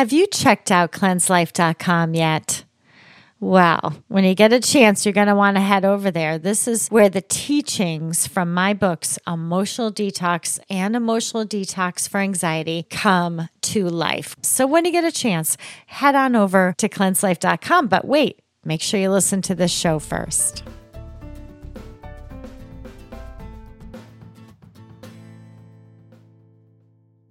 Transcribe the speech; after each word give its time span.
Have 0.00 0.12
you 0.12 0.26
checked 0.28 0.70
out 0.70 0.92
cleanselife.com 0.92 2.14
yet? 2.14 2.64
Well, 3.38 4.02
when 4.08 4.24
you 4.24 4.34
get 4.34 4.50
a 4.50 4.58
chance, 4.58 5.04
you're 5.04 5.12
going 5.12 5.26
to 5.26 5.34
want 5.34 5.58
to 5.58 5.60
head 5.60 5.84
over 5.84 6.10
there. 6.10 6.38
This 6.38 6.66
is 6.66 6.88
where 6.88 7.10
the 7.10 7.20
teachings 7.20 8.26
from 8.26 8.54
my 8.54 8.72
books, 8.72 9.18
Emotional 9.26 9.92
Detox 9.92 10.58
and 10.70 10.96
Emotional 10.96 11.44
Detox 11.44 12.08
for 12.08 12.16
Anxiety, 12.16 12.86
come 12.88 13.50
to 13.60 13.90
life. 13.90 14.36
So 14.40 14.66
when 14.66 14.86
you 14.86 14.90
get 14.90 15.04
a 15.04 15.12
chance, 15.12 15.58
head 15.88 16.14
on 16.14 16.34
over 16.34 16.74
to 16.78 16.88
cleanselife.com. 16.88 17.88
But 17.88 18.06
wait, 18.06 18.40
make 18.64 18.80
sure 18.80 18.98
you 18.98 19.10
listen 19.10 19.42
to 19.42 19.54
this 19.54 19.70
show 19.70 19.98
first. 19.98 20.62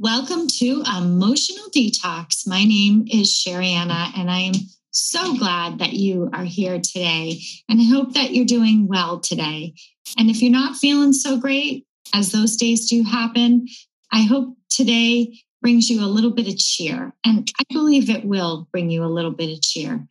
Welcome 0.02 0.48
to 0.60 0.82
Emotional 0.98 1.66
Detox. 1.76 2.48
My 2.48 2.64
name 2.64 3.04
is 3.12 3.28
Sherianna, 3.28 4.18
and 4.18 4.32
I'm 4.32 4.54
so 4.92 5.36
glad 5.36 5.80
that 5.80 5.92
you 5.92 6.30
are 6.32 6.46
here 6.46 6.80
today. 6.80 7.42
And 7.68 7.82
I 7.82 7.84
hope 7.84 8.14
that 8.14 8.32
you're 8.32 8.46
doing 8.46 8.88
well 8.88 9.20
today. 9.20 9.74
And 10.18 10.30
if 10.30 10.42
you're 10.42 10.54
not 10.54 10.78
feeling 10.78 11.12
so 11.12 11.38
great, 11.38 11.86
as 12.14 12.32
those 12.32 12.56
days 12.56 12.90
do 12.90 13.04
happen, 13.04 13.68
I 14.10 14.22
hope 14.22 14.56
today 14.70 15.38
brings 15.62 15.90
you 15.90 16.00
a 16.00 16.08
little 16.08 16.32
bit 16.32 16.48
of 16.48 16.58
cheer. 16.58 17.14
And 17.26 17.52
I 17.60 17.64
believe 17.70 18.10
it 18.10 18.24
will 18.24 18.70
bring 18.72 18.90
you 18.90 19.04
a 19.04 19.12
little 19.14 19.32
bit 19.32 19.52
of 19.52 19.62
cheer 19.62 20.08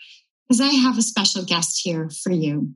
because 0.47 0.61
I 0.61 0.69
have 0.69 0.99
a 0.99 1.03
special 1.03 1.47
guest 1.47 1.81
here 1.83 2.11
for 2.11 2.31
you. 2.31 2.75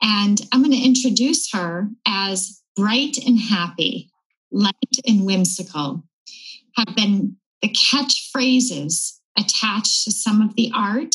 And 0.00 0.40
I'm 0.50 0.62
going 0.62 0.72
to 0.72 0.82
introduce 0.82 1.52
her 1.52 1.90
as 2.06 2.62
bright 2.74 3.18
and 3.18 3.38
happy, 3.38 4.10
light 4.50 4.72
and 5.06 5.26
whimsical, 5.26 6.07
have 6.76 6.94
been 6.94 7.36
the 7.62 7.68
catchphrases 7.68 9.18
attached 9.36 10.04
to 10.04 10.12
some 10.12 10.42
of 10.42 10.54
the 10.54 10.70
art 10.74 11.14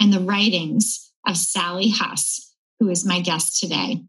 and 0.00 0.12
the 0.12 0.20
writings 0.20 1.12
of 1.26 1.36
Sally 1.36 1.90
Huss, 1.90 2.54
who 2.78 2.88
is 2.88 3.04
my 3.04 3.20
guest 3.20 3.58
today. 3.60 4.02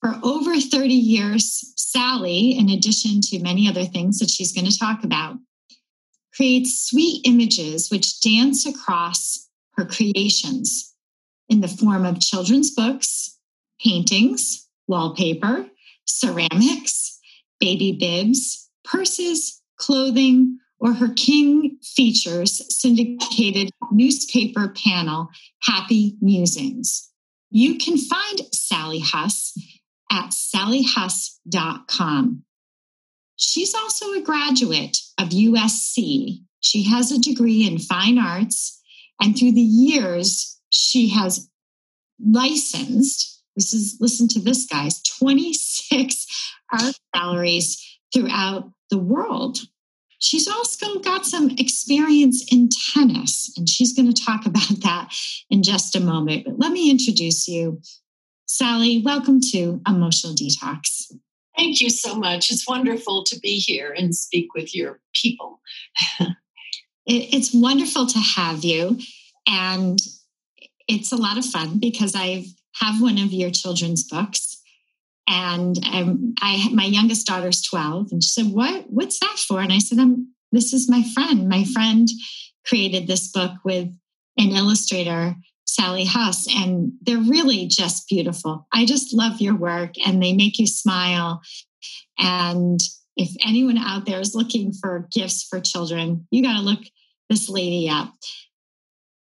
For 0.00 0.18
over 0.22 0.58
30 0.58 0.92
years, 0.92 1.72
Sally, 1.76 2.58
in 2.58 2.68
addition 2.68 3.20
to 3.22 3.38
many 3.38 3.68
other 3.68 3.84
things 3.84 4.18
that 4.18 4.30
she's 4.30 4.52
going 4.52 4.66
to 4.66 4.78
talk 4.78 5.04
about, 5.04 5.36
creates 6.34 6.88
sweet 6.88 7.22
images 7.24 7.90
which 7.90 8.20
dance 8.20 8.66
across 8.66 9.48
her 9.76 9.84
creations 9.84 10.94
in 11.48 11.60
the 11.60 11.68
form 11.68 12.04
of 12.04 12.20
children's 12.20 12.70
books, 12.70 13.38
paintings, 13.80 14.68
wallpaper, 14.88 15.66
ceramics, 16.04 17.20
baby 17.60 17.92
bibs, 17.92 18.70
purses, 18.84 19.61
clothing, 19.82 20.58
or 20.78 20.94
her 20.94 21.12
King 21.14 21.76
Features 21.82 22.62
syndicated 22.74 23.70
newspaper 23.90 24.68
panel, 24.68 25.28
Happy 25.62 26.16
Musings. 26.20 27.10
You 27.50 27.76
can 27.78 27.98
find 27.98 28.40
Sally 28.52 29.00
Huss 29.00 29.52
at 30.10 30.30
sallyhuss.com. 30.30 32.44
She's 33.36 33.74
also 33.74 34.12
a 34.12 34.22
graduate 34.22 34.98
of 35.18 35.28
USC. 35.30 36.42
She 36.60 36.84
has 36.84 37.10
a 37.10 37.20
degree 37.20 37.66
in 37.66 37.78
fine 37.78 38.18
arts, 38.18 38.80
and 39.20 39.36
through 39.36 39.52
the 39.52 39.60
years, 39.60 40.60
she 40.70 41.08
has 41.10 41.50
licensed, 42.24 43.42
this 43.56 43.74
is, 43.74 43.96
listen 44.00 44.28
to 44.28 44.40
this, 44.40 44.64
guys, 44.66 45.02
26 45.02 46.26
art 46.72 46.98
galleries 47.12 47.98
throughout 48.12 48.70
the 48.90 48.98
world. 48.98 49.58
She's 50.22 50.46
also 50.46 51.00
got 51.00 51.26
some 51.26 51.50
experience 51.58 52.44
in 52.50 52.68
tennis, 52.94 53.52
and 53.56 53.68
she's 53.68 53.92
going 53.92 54.12
to 54.12 54.24
talk 54.24 54.46
about 54.46 54.80
that 54.82 55.12
in 55.50 55.62
just 55.64 55.96
a 55.96 56.00
moment. 56.00 56.44
But 56.44 56.58
let 56.58 56.72
me 56.72 56.90
introduce 56.90 57.48
you. 57.48 57.80
Sally, 58.46 59.02
welcome 59.04 59.40
to 59.50 59.80
Emotional 59.86 60.34
Detox. 60.34 61.12
Thank 61.56 61.80
you 61.80 61.90
so 61.90 62.14
much. 62.14 62.50
It's 62.50 62.68
wonderful 62.68 63.24
to 63.24 63.38
be 63.40 63.58
here 63.58 63.92
and 63.96 64.14
speak 64.14 64.54
with 64.54 64.74
your 64.74 65.00
people. 65.12 65.60
it, 66.20 66.34
it's 67.06 67.52
wonderful 67.52 68.06
to 68.06 68.18
have 68.18 68.64
you. 68.64 68.98
And 69.48 69.98
it's 70.86 71.10
a 71.10 71.16
lot 71.16 71.36
of 71.36 71.44
fun 71.44 71.78
because 71.80 72.14
I 72.14 72.44
have 72.76 73.02
one 73.02 73.18
of 73.18 73.32
your 73.32 73.50
children's 73.50 74.04
books 74.04 74.61
and 75.28 75.78
um, 75.92 76.34
I 76.40 76.68
my 76.72 76.84
youngest 76.84 77.26
daughter's 77.26 77.62
12 77.62 78.08
and 78.12 78.22
she 78.22 78.28
said 78.28 78.52
what 78.52 78.86
what's 78.88 79.20
that 79.20 79.36
for? 79.38 79.60
And 79.60 79.72
I 79.72 79.78
said 79.78 79.98
I'm 79.98 80.28
this 80.50 80.72
is 80.72 80.90
my 80.90 81.02
friend. 81.14 81.48
My 81.48 81.64
friend 81.64 82.08
created 82.66 83.06
this 83.06 83.28
book 83.28 83.52
with 83.64 83.88
an 84.38 84.50
illustrator 84.50 85.34
Sally 85.64 86.04
Huss 86.04 86.46
and 86.54 86.92
they're 87.00 87.18
really 87.18 87.66
just 87.66 88.08
beautiful. 88.08 88.66
I 88.72 88.84
just 88.84 89.14
love 89.14 89.40
your 89.40 89.56
work 89.56 89.94
and 90.04 90.22
they 90.22 90.32
make 90.32 90.58
you 90.58 90.66
smile. 90.66 91.40
And 92.18 92.80
if 93.16 93.34
anyone 93.46 93.78
out 93.78 94.04
there 94.06 94.20
is 94.20 94.34
looking 94.34 94.72
for 94.72 95.08
gifts 95.12 95.44
for 95.44 95.60
children 95.60 96.26
you 96.30 96.42
got 96.42 96.54
to 96.54 96.62
look 96.62 96.80
this 97.30 97.48
lady 97.48 97.88
up. 97.88 98.12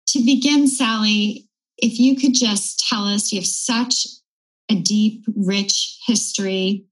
To 0.09 0.25
begin 0.25 0.69
Sally 0.69 1.49
if 1.79 1.99
you 1.99 2.17
could 2.17 2.35
just 2.35 2.87
tell 2.89 3.05
us 3.05 3.33
you 3.33 3.41
have 3.41 3.47
such 3.47 4.07
a 4.71 4.75
deep, 4.75 5.25
rich 5.37 5.99
history. 6.07 6.87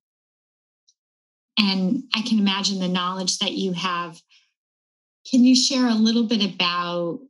And 1.59 2.05
I 2.15 2.23
can 2.23 2.39
imagine 2.39 2.81
the 2.81 2.89
knowledge 2.89 3.39
that 3.39 3.53
you 3.53 3.73
have. 3.73 4.21
Can 5.31 5.45
you 5.45 5.55
share 5.55 5.87
a 5.87 5.95
little 5.95 6.25
bit 6.25 6.45
about 6.45 7.21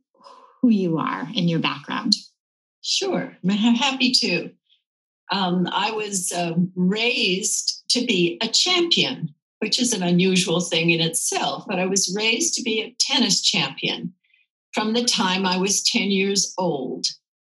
who 0.61 0.69
you 0.69 0.97
are 0.97 1.27
and 1.35 1.49
your 1.49 1.59
background? 1.59 2.15
Sure, 2.81 3.37
I'm 3.43 3.75
happy 3.75 4.11
to. 4.11 4.51
Um, 5.31 5.67
I 5.71 5.91
was 5.91 6.31
uh, 6.31 6.53
raised 6.75 7.83
to 7.89 8.05
be 8.05 8.37
a 8.41 8.47
champion, 8.47 9.33
which 9.59 9.79
is 9.79 9.93
an 9.93 10.03
unusual 10.03 10.59
thing 10.59 10.89
in 10.89 10.99
itself, 10.99 11.65
but 11.67 11.79
I 11.79 11.85
was 11.85 12.13
raised 12.15 12.55
to 12.55 12.63
be 12.63 12.81
a 12.81 12.95
tennis 12.99 13.41
champion 13.41 14.13
from 14.73 14.93
the 14.93 15.03
time 15.03 15.45
I 15.45 15.57
was 15.57 15.83
10 15.83 16.11
years 16.11 16.53
old. 16.57 17.07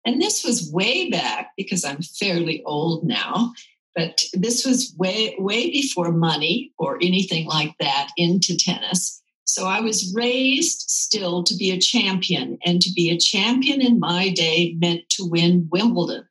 And 0.05 0.21
this 0.21 0.45
was 0.45 0.71
way 0.73 1.11
back 1.11 1.53
because 1.57 1.85
I'm 1.85 2.03
fairly 2.03 2.63
old 2.65 3.05
now, 3.05 3.53
but 3.95 4.23
this 4.33 4.65
was 4.65 4.95
way, 4.97 5.35
way 5.39 5.71
before 5.71 6.13
money 6.13 6.73
or 6.79 6.97
anything 7.03 7.47
like 7.47 7.75
that 7.81 8.09
into 8.17 8.57
tennis. 8.57 9.21
So 9.45 9.67
I 9.67 9.81
was 9.81 10.13
raised 10.15 10.91
still 10.91 11.43
to 11.45 11.57
be 11.57 11.71
a 11.71 11.81
champion, 11.81 12.59
and 12.65 12.83
to 12.83 12.93
be 12.93 13.11
a 13.11 13.19
champion 13.19 13.81
in 13.81 13.99
my 13.99 14.29
day 14.29 14.77
meant 14.79 15.09
to 15.11 15.25
win 15.25 15.69
Wimbledon. 15.73 16.29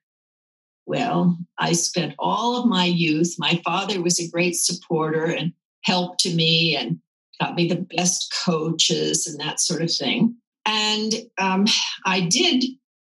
Well, 0.85 1.37
I 1.57 1.73
spent 1.73 2.13
all 2.19 2.55
of 2.55 2.69
my 2.69 2.85
youth. 2.85 3.35
My 3.37 3.59
father 3.65 4.01
was 4.01 4.19
a 4.19 4.29
great 4.29 4.55
supporter 4.55 5.25
and 5.25 5.51
helped 5.83 6.19
to 6.21 6.33
me 6.33 6.77
and 6.77 6.99
got 7.41 7.55
me 7.55 7.67
the 7.67 7.85
best 7.97 8.33
coaches 8.45 9.27
and 9.27 9.39
that 9.39 9.59
sort 9.59 9.81
of 9.81 9.91
thing. 9.91 10.35
And 10.65 11.13
um, 11.37 11.65
I 12.05 12.21
did 12.21 12.63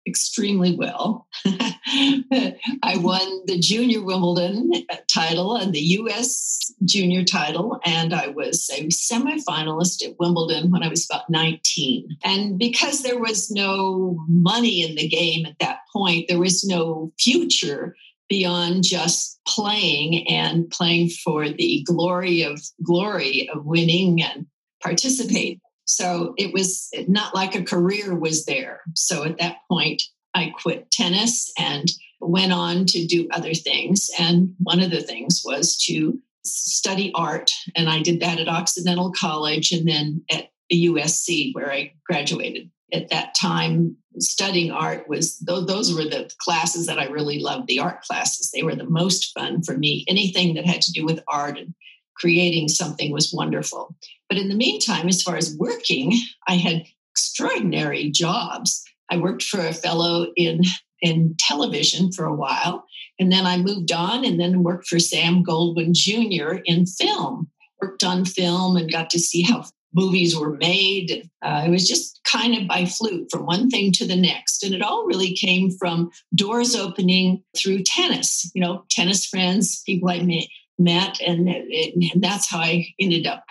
extremely 0.09 0.75
well. 0.75 1.27
I 1.45 2.97
won 2.97 3.41
the 3.45 3.59
junior 3.59 4.03
Wimbledon 4.03 4.71
title 5.13 5.55
and 5.55 5.73
the 5.73 5.79
US 5.79 6.59
junior 6.85 7.23
title, 7.23 7.79
and 7.85 8.13
I 8.13 8.27
was 8.27 8.69
a 8.73 8.87
semifinalist 8.87 10.03
at 10.03 10.15
Wimbledon 10.19 10.71
when 10.71 10.83
I 10.83 10.89
was 10.89 11.05
about 11.09 11.29
19. 11.29 12.17
And 12.23 12.57
because 12.57 13.03
there 13.03 13.19
was 13.19 13.51
no 13.51 14.17
money 14.27 14.81
in 14.81 14.95
the 14.95 15.07
game 15.07 15.45
at 15.45 15.59
that 15.59 15.79
point, 15.93 16.27
there 16.27 16.39
was 16.39 16.65
no 16.65 17.11
future 17.19 17.95
beyond 18.29 18.83
just 18.83 19.39
playing 19.47 20.27
and 20.27 20.69
playing 20.69 21.09
for 21.09 21.49
the 21.49 21.83
glory 21.87 22.43
of 22.43 22.61
glory 22.83 23.49
of 23.53 23.65
winning 23.65 24.21
and 24.21 24.45
participating. 24.81 25.59
So 25.89 26.35
it 26.37 26.53
was 26.53 26.91
not 27.07 27.33
like 27.33 27.55
a 27.55 27.63
career 27.63 28.15
was 28.15 28.45
there. 28.45 28.81
So 28.93 29.23
at 29.23 29.39
that 29.39 29.57
point, 29.67 30.03
I 30.35 30.53
quit 30.61 30.91
tennis 30.91 31.51
and 31.57 31.91
went 32.21 32.53
on 32.53 32.85
to 32.85 33.07
do 33.07 33.27
other 33.31 33.55
things. 33.55 34.11
And 34.19 34.53
one 34.59 34.81
of 34.81 34.91
the 34.91 35.01
things 35.01 35.41
was 35.43 35.75
to 35.87 36.19
study 36.45 37.11
art. 37.15 37.51
And 37.75 37.89
I 37.89 38.03
did 38.03 38.19
that 38.19 38.39
at 38.39 38.47
Occidental 38.47 39.11
College 39.13 39.71
and 39.71 39.87
then 39.87 40.23
at 40.31 40.51
USC, 40.71 41.55
where 41.55 41.71
I 41.71 41.93
graduated. 42.05 42.69
At 42.93 43.09
that 43.09 43.33
time, 43.35 43.97
studying 44.19 44.71
art 44.71 45.09
was 45.09 45.39
those 45.39 45.93
were 45.93 46.03
the 46.03 46.31
classes 46.39 46.85
that 46.85 46.99
I 46.99 47.05
really 47.05 47.39
loved 47.39 47.67
the 47.67 47.79
art 47.79 48.01
classes. 48.01 48.51
They 48.51 48.61
were 48.61 48.75
the 48.75 48.89
most 48.89 49.31
fun 49.33 49.63
for 49.63 49.75
me. 49.75 50.05
Anything 50.07 50.53
that 50.53 50.65
had 50.67 50.81
to 50.81 50.91
do 50.91 51.03
with 51.03 51.23
art 51.27 51.57
and 51.57 51.73
creating 52.19 52.67
something 52.67 53.11
was 53.11 53.33
wonderful. 53.33 53.95
But 54.27 54.37
in 54.37 54.49
the 54.49 54.55
meantime, 54.55 55.07
as 55.07 55.21
far 55.21 55.37
as 55.37 55.55
working, 55.57 56.13
I 56.47 56.55
had 56.55 56.85
extraordinary 57.11 58.11
jobs. 58.11 58.83
I 59.09 59.17
worked 59.17 59.43
for 59.43 59.59
a 59.59 59.73
fellow 59.73 60.27
in 60.35 60.61
in 61.01 61.33
television 61.39 62.11
for 62.11 62.25
a 62.25 62.35
while, 62.35 62.83
and 63.19 63.31
then 63.31 63.45
I 63.45 63.57
moved 63.57 63.91
on 63.91 64.25
and 64.25 64.39
then 64.39 64.63
worked 64.63 64.87
for 64.87 64.99
Sam 64.99 65.43
Goldwyn 65.43 65.93
Jr. 65.93 66.61
in 66.65 66.85
film. 66.85 67.49
Worked 67.81 68.03
on 68.03 68.25
film 68.25 68.75
and 68.75 68.91
got 68.91 69.09
to 69.11 69.19
see 69.19 69.41
how 69.41 69.63
movies 69.93 70.37
were 70.37 70.55
made. 70.57 71.29
Uh, 71.41 71.63
it 71.65 71.69
was 71.69 71.87
just 71.87 72.19
kind 72.23 72.55
of 72.55 72.67
by 72.67 72.85
fluke 72.85 73.29
from 73.31 73.45
one 73.45 73.69
thing 73.69 73.91
to 73.93 74.05
the 74.05 74.15
next. 74.15 74.63
And 74.63 74.73
it 74.73 74.81
all 74.81 75.05
really 75.05 75.33
came 75.33 75.71
from 75.71 76.11
doors 76.35 76.75
opening 76.75 77.43
through 77.57 77.83
tennis, 77.83 78.49
you 78.53 78.61
know, 78.61 78.85
tennis 78.89 79.25
friends, 79.25 79.81
people 79.85 80.09
I 80.09 80.21
met. 80.21 80.45
And, 80.79 81.49
and 81.49 82.23
that's 82.23 82.49
how 82.49 82.59
I 82.59 82.87
ended 82.99 83.27
up 83.27 83.43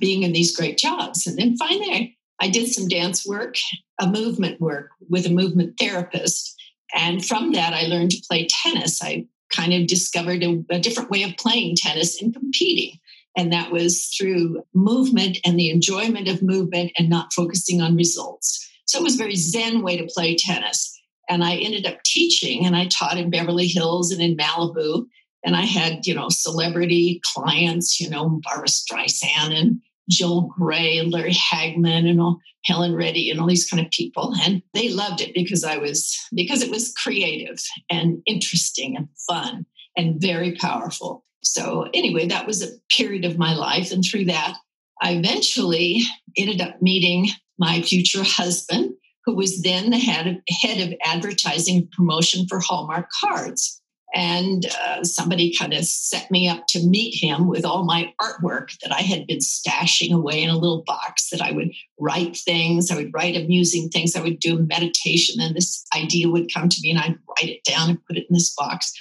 being 0.00 0.22
in 0.22 0.32
these 0.32 0.56
great 0.56 0.78
jobs. 0.78 1.26
And 1.26 1.38
then 1.38 1.56
finally, 1.56 2.16
I, 2.40 2.46
I 2.46 2.48
did 2.48 2.68
some 2.68 2.88
dance 2.88 3.26
work, 3.26 3.56
a 4.00 4.06
movement 4.06 4.60
work 4.60 4.90
with 5.08 5.26
a 5.26 5.30
movement 5.30 5.74
therapist. 5.78 6.54
And 6.94 7.24
from 7.24 7.52
that, 7.52 7.72
I 7.72 7.82
learned 7.86 8.10
to 8.12 8.22
play 8.28 8.46
tennis. 8.48 9.02
I 9.02 9.26
kind 9.52 9.72
of 9.72 9.86
discovered 9.86 10.42
a, 10.42 10.64
a 10.70 10.78
different 10.78 11.10
way 11.10 11.22
of 11.22 11.36
playing 11.36 11.76
tennis 11.76 12.20
and 12.20 12.34
competing. 12.34 12.98
And 13.36 13.52
that 13.52 13.70
was 13.70 14.06
through 14.16 14.62
movement 14.74 15.38
and 15.44 15.58
the 15.58 15.70
enjoyment 15.70 16.28
of 16.28 16.42
movement 16.42 16.92
and 16.98 17.10
not 17.10 17.32
focusing 17.32 17.82
on 17.82 17.96
results. 17.96 18.66
So 18.86 18.98
it 18.98 19.02
was 19.02 19.14
a 19.14 19.18
very 19.18 19.36
zen 19.36 19.82
way 19.82 19.96
to 19.96 20.06
play 20.06 20.36
tennis. 20.36 20.92
And 21.28 21.44
I 21.44 21.56
ended 21.56 21.86
up 21.86 22.02
teaching 22.04 22.64
and 22.64 22.76
I 22.76 22.86
taught 22.86 23.18
in 23.18 23.30
Beverly 23.30 23.66
Hills 23.66 24.10
and 24.10 24.22
in 24.22 24.36
Malibu. 24.36 25.06
And 25.46 25.56
I 25.56 25.62
had, 25.62 26.06
you 26.06 26.14
know, 26.14 26.28
celebrity 26.28 27.20
clients, 27.32 28.00
you 28.00 28.10
know, 28.10 28.40
Barbra 28.42 28.66
Streisand 28.66 29.58
and 29.58 29.80
Jill 30.10 30.42
Gray 30.58 30.98
and 30.98 31.12
Larry 31.12 31.34
Hagman 31.34 32.08
and 32.10 32.20
all, 32.20 32.38
Helen 32.64 32.94
Reddy 32.94 33.30
and 33.30 33.40
all 33.40 33.46
these 33.46 33.68
kind 33.68 33.84
of 33.84 33.90
people. 33.92 34.34
And 34.42 34.60
they 34.74 34.88
loved 34.88 35.20
it 35.20 35.32
because 35.34 35.62
I 35.64 35.76
was, 35.78 36.18
because 36.34 36.62
it 36.62 36.70
was 36.70 36.92
creative 36.92 37.62
and 37.88 38.20
interesting 38.26 38.96
and 38.96 39.08
fun 39.28 39.66
and 39.96 40.20
very 40.20 40.56
powerful. 40.56 41.24
So, 41.42 41.88
anyway, 41.94 42.26
that 42.26 42.46
was 42.46 42.62
a 42.62 42.76
period 42.90 43.24
of 43.24 43.38
my 43.38 43.54
life. 43.54 43.92
And 43.92 44.04
through 44.04 44.24
that, 44.26 44.56
I 45.00 45.12
eventually 45.12 46.00
ended 46.36 46.60
up 46.60 46.82
meeting 46.82 47.28
my 47.58 47.82
future 47.82 48.24
husband, 48.24 48.94
who 49.24 49.36
was 49.36 49.62
then 49.62 49.90
the 49.90 49.98
head 49.98 50.26
of, 50.26 50.36
head 50.60 50.80
of 50.80 50.94
advertising 51.04 51.88
promotion 51.96 52.46
for 52.48 52.58
Hallmark 52.58 53.08
cards. 53.20 53.80
And 54.18 54.64
uh, 54.86 55.04
somebody 55.04 55.54
kind 55.54 55.74
of 55.74 55.84
set 55.84 56.30
me 56.30 56.48
up 56.48 56.66
to 56.68 56.86
meet 56.86 57.22
him 57.22 57.48
with 57.48 57.66
all 57.66 57.84
my 57.84 58.14
artwork 58.20 58.70
that 58.82 58.90
I 58.90 59.02
had 59.02 59.26
been 59.26 59.40
stashing 59.40 60.10
away 60.10 60.42
in 60.42 60.48
a 60.48 60.56
little 60.56 60.84
box 60.86 61.28
that 61.30 61.42
I 61.42 61.52
would 61.52 61.70
write 62.00 62.36
things. 62.36 62.90
I 62.90 62.96
would 62.96 63.12
write 63.12 63.36
amusing 63.36 63.90
things. 63.90 64.16
I 64.16 64.22
would 64.22 64.40
do 64.40 64.58
meditation, 64.58 65.36
and 65.40 65.54
this 65.54 65.84
idea 65.94 66.30
would 66.30 66.52
come 66.52 66.70
to 66.70 66.80
me, 66.80 66.90
and 66.92 66.98
I'd 66.98 67.18
write 67.28 67.50
it 67.50 67.64
down 67.64 67.90
and 67.90 68.04
put 68.06 68.16
it 68.16 68.26
in 68.30 68.34
this 68.34 68.54
box. 68.54 68.92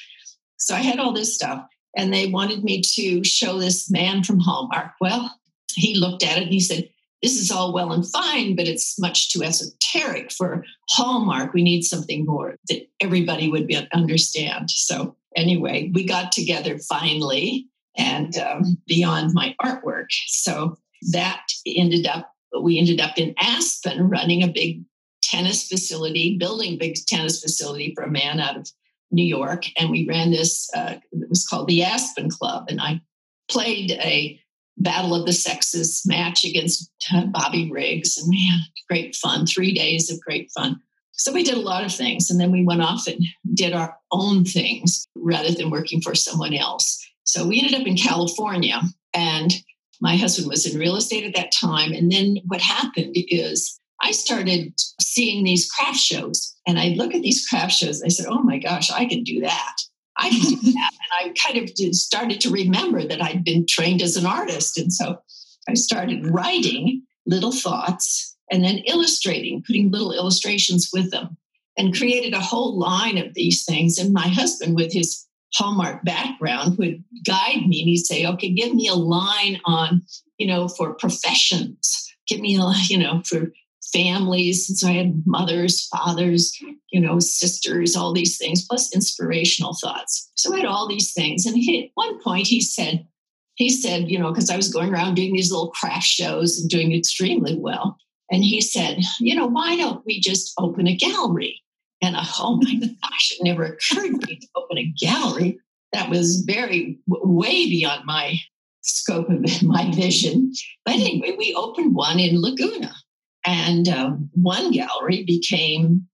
So 0.57 0.75
I 0.75 0.79
had 0.79 0.99
all 0.99 1.13
this 1.13 1.33
stuff 1.33 1.65
and 1.95 2.13
they 2.13 2.27
wanted 2.27 2.63
me 2.63 2.81
to 2.81 3.23
show 3.23 3.57
this 3.57 3.89
man 3.89 4.23
from 4.23 4.39
Hallmark. 4.39 4.91
Well, 4.99 5.33
he 5.75 5.97
looked 5.97 6.23
at 6.23 6.37
it 6.37 6.43
and 6.43 6.51
he 6.51 6.59
said, 6.59 6.89
This 7.21 7.39
is 7.39 7.51
all 7.51 7.73
well 7.73 7.91
and 7.91 8.05
fine, 8.05 8.55
but 8.55 8.67
it's 8.67 8.99
much 8.99 9.31
too 9.31 9.43
esoteric 9.43 10.31
for 10.31 10.63
Hallmark. 10.89 11.53
We 11.53 11.63
need 11.63 11.83
something 11.83 12.25
more 12.25 12.55
that 12.69 12.87
everybody 12.99 13.49
would 13.49 13.67
be, 13.67 13.77
understand. 13.93 14.69
So, 14.69 15.15
anyway, 15.35 15.91
we 15.93 16.05
got 16.05 16.31
together 16.31 16.77
finally 16.77 17.67
and 17.97 18.37
um, 18.37 18.77
beyond 18.87 19.33
my 19.33 19.55
artwork. 19.63 20.07
So, 20.27 20.77
that 21.11 21.41
ended 21.65 22.05
up, 22.05 22.31
we 22.61 22.77
ended 22.77 22.99
up 22.99 23.17
in 23.17 23.33
Aspen 23.39 24.09
running 24.09 24.43
a 24.43 24.47
big 24.47 24.83
tennis 25.21 25.67
facility, 25.67 26.37
building 26.37 26.77
big 26.77 26.95
tennis 27.07 27.41
facility 27.41 27.93
for 27.95 28.03
a 28.03 28.11
man 28.11 28.39
out 28.39 28.57
of 28.57 28.67
New 29.11 29.25
York, 29.25 29.65
and 29.79 29.89
we 29.89 30.07
ran 30.07 30.31
this. 30.31 30.69
Uh, 30.75 30.95
it 31.11 31.29
was 31.29 31.47
called 31.47 31.67
the 31.67 31.83
Aspen 31.83 32.29
Club, 32.29 32.65
and 32.69 32.81
I 32.81 33.01
played 33.49 33.91
a 33.91 34.39
Battle 34.77 35.15
of 35.15 35.25
the 35.25 35.33
Sexes 35.33 36.03
match 36.05 36.43
against 36.43 36.91
uh, 37.13 37.25
Bobby 37.25 37.71
Riggs, 37.71 38.17
and 38.17 38.29
man, 38.29 38.59
great 38.89 39.15
fun. 39.15 39.45
Three 39.45 39.73
days 39.73 40.11
of 40.11 40.19
great 40.21 40.51
fun. 40.51 40.81
So 41.13 41.31
we 41.31 41.43
did 41.43 41.55
a 41.55 41.61
lot 41.61 41.85
of 41.85 41.93
things, 41.93 42.29
and 42.29 42.39
then 42.39 42.51
we 42.51 42.65
went 42.65 42.81
off 42.81 43.07
and 43.07 43.23
did 43.53 43.73
our 43.73 43.97
own 44.11 44.43
things 44.43 45.07
rather 45.15 45.51
than 45.51 45.69
working 45.69 46.01
for 46.01 46.13
someone 46.13 46.53
else. 46.53 47.01
So 47.23 47.47
we 47.47 47.59
ended 47.59 47.79
up 47.79 47.87
in 47.87 47.95
California, 47.95 48.81
and 49.13 49.53
my 50.01 50.17
husband 50.17 50.49
was 50.49 50.65
in 50.65 50.79
real 50.79 50.97
estate 50.97 51.25
at 51.25 51.35
that 51.35 51.51
time. 51.51 51.93
And 51.93 52.11
then 52.11 52.37
what 52.47 52.61
happened 52.61 53.15
is 53.15 53.79
I 54.01 54.11
started 54.11 54.73
seeing 54.99 55.43
these 55.43 55.71
craft 55.71 55.97
shows 55.97 56.55
and 56.67 56.79
I 56.79 56.89
look 56.89 57.15
at 57.15 57.21
these 57.21 57.47
craft 57.47 57.73
shows. 57.73 58.01
and 58.01 58.07
I 58.07 58.09
said, 58.09 58.25
oh 58.29 58.41
my 58.41 58.57
gosh, 58.57 58.91
I 58.91 59.05
can 59.05 59.23
do 59.23 59.41
that. 59.41 59.75
I 60.17 60.29
that. 60.29 60.91
And 61.21 61.31
I 61.31 61.33
kind 61.33 61.57
of 61.57 61.69
started 61.95 62.41
to 62.41 62.49
remember 62.49 63.05
that 63.05 63.21
I'd 63.21 63.43
been 63.43 63.65
trained 63.67 64.01
as 64.01 64.15
an 64.17 64.25
artist. 64.25 64.77
And 64.77 64.91
so 64.91 65.19
I 65.67 65.73
started 65.73 66.27
writing 66.27 67.03
little 67.25 67.51
thoughts 67.51 68.35
and 68.51 68.63
then 68.63 68.77
illustrating, 68.79 69.63
putting 69.65 69.91
little 69.91 70.13
illustrations 70.13 70.89
with 70.93 71.11
them, 71.11 71.37
and 71.77 71.97
created 71.97 72.33
a 72.33 72.39
whole 72.39 72.77
line 72.77 73.17
of 73.17 73.33
these 73.33 73.65
things. 73.65 73.97
And 73.97 74.13
my 74.13 74.27
husband, 74.27 74.75
with 74.75 74.93
his 74.93 75.25
Hallmark 75.55 76.03
background, 76.03 76.77
would 76.77 77.03
guide 77.25 77.65
me 77.65 77.81
and 77.81 77.89
he'd 77.89 78.05
say, 78.05 78.25
okay, 78.25 78.49
give 78.49 78.73
me 78.73 78.87
a 78.87 78.93
line 78.93 79.59
on, 79.65 80.03
you 80.37 80.47
know, 80.47 80.67
for 80.67 80.93
professions. 80.93 82.13
Give 82.27 82.39
me 82.39 82.57
a, 82.57 82.71
you 82.87 82.97
know, 82.97 83.21
for 83.25 83.51
families. 83.95 84.69
And 84.69 84.77
so 84.77 84.87
I 84.89 84.93
had 84.93 85.23
mothers, 85.25 85.87
fathers, 85.87 86.57
you 86.91 86.99
know, 86.99 87.19
sisters, 87.19 87.95
all 87.95 88.13
these 88.13 88.37
things, 88.37 88.65
plus 88.65 88.93
inspirational 88.93 89.75
thoughts. 89.81 90.31
So 90.35 90.53
I 90.53 90.57
had 90.57 90.65
all 90.65 90.87
these 90.87 91.13
things. 91.13 91.45
And 91.45 91.55
he, 91.55 91.85
at 91.85 91.91
one 91.93 92.21
point 92.21 92.47
he 92.47 92.61
said, 92.61 93.07
he 93.55 93.69
said, 93.69 94.11
you 94.11 94.19
know, 94.19 94.31
because 94.31 94.49
I 94.49 94.57
was 94.57 94.71
going 94.71 94.93
around 94.93 95.15
doing 95.15 95.33
these 95.33 95.51
little 95.51 95.71
craft 95.71 96.05
shows 96.05 96.59
and 96.59 96.69
doing 96.69 96.93
extremely 96.93 97.57
well. 97.57 97.97
And 98.29 98.43
he 98.43 98.59
said, 98.59 98.99
you 99.19 99.35
know, 99.35 99.45
why 99.45 99.77
don't 99.77 100.05
we 100.05 100.19
just 100.19 100.53
open 100.59 100.87
a 100.87 100.95
gallery? 100.95 101.61
And 102.01 102.17
I, 102.17 102.25
oh 102.39 102.59
my 102.61 102.75
gosh, 102.75 103.31
it 103.31 103.43
never 103.43 103.63
occurred 103.63 104.19
to 104.19 104.27
me 104.27 104.39
to 104.39 104.47
open 104.55 104.77
a 104.77 104.93
gallery. 104.99 105.59
That 105.93 106.09
was 106.09 106.43
very 106.45 106.99
way 107.07 107.69
beyond 107.69 108.03
my 108.05 108.39
scope 108.81 109.29
of 109.29 109.63
my 109.63 109.89
vision. 109.91 110.51
But 110.83 110.95
anyway, 110.95 111.35
we 111.37 111.53
opened 111.53 111.95
one 111.95 112.19
in 112.19 112.41
Laguna 112.41 112.93
and 113.45 113.87
um, 113.87 114.29
one 114.33 114.71
gallery 114.71 115.23
became 115.23 116.07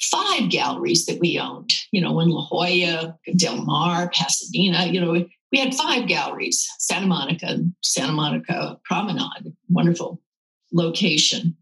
five 0.00 0.50
galleries 0.50 1.06
that 1.06 1.18
we 1.20 1.38
owned, 1.38 1.70
you 1.90 2.00
know, 2.00 2.20
in 2.20 2.28
La 2.28 2.44
Jolla, 2.44 3.18
Del 3.36 3.64
Mar, 3.64 4.10
Pasadena, 4.10 4.86
you 4.86 5.00
know, 5.00 5.26
we 5.52 5.58
had 5.58 5.74
five 5.74 6.06
galleries, 6.06 6.68
Santa 6.78 7.06
Monica, 7.06 7.58
Santa 7.82 8.12
Monica 8.12 8.78
Promenade, 8.84 9.54
wonderful 9.68 10.20
location. 10.72 11.56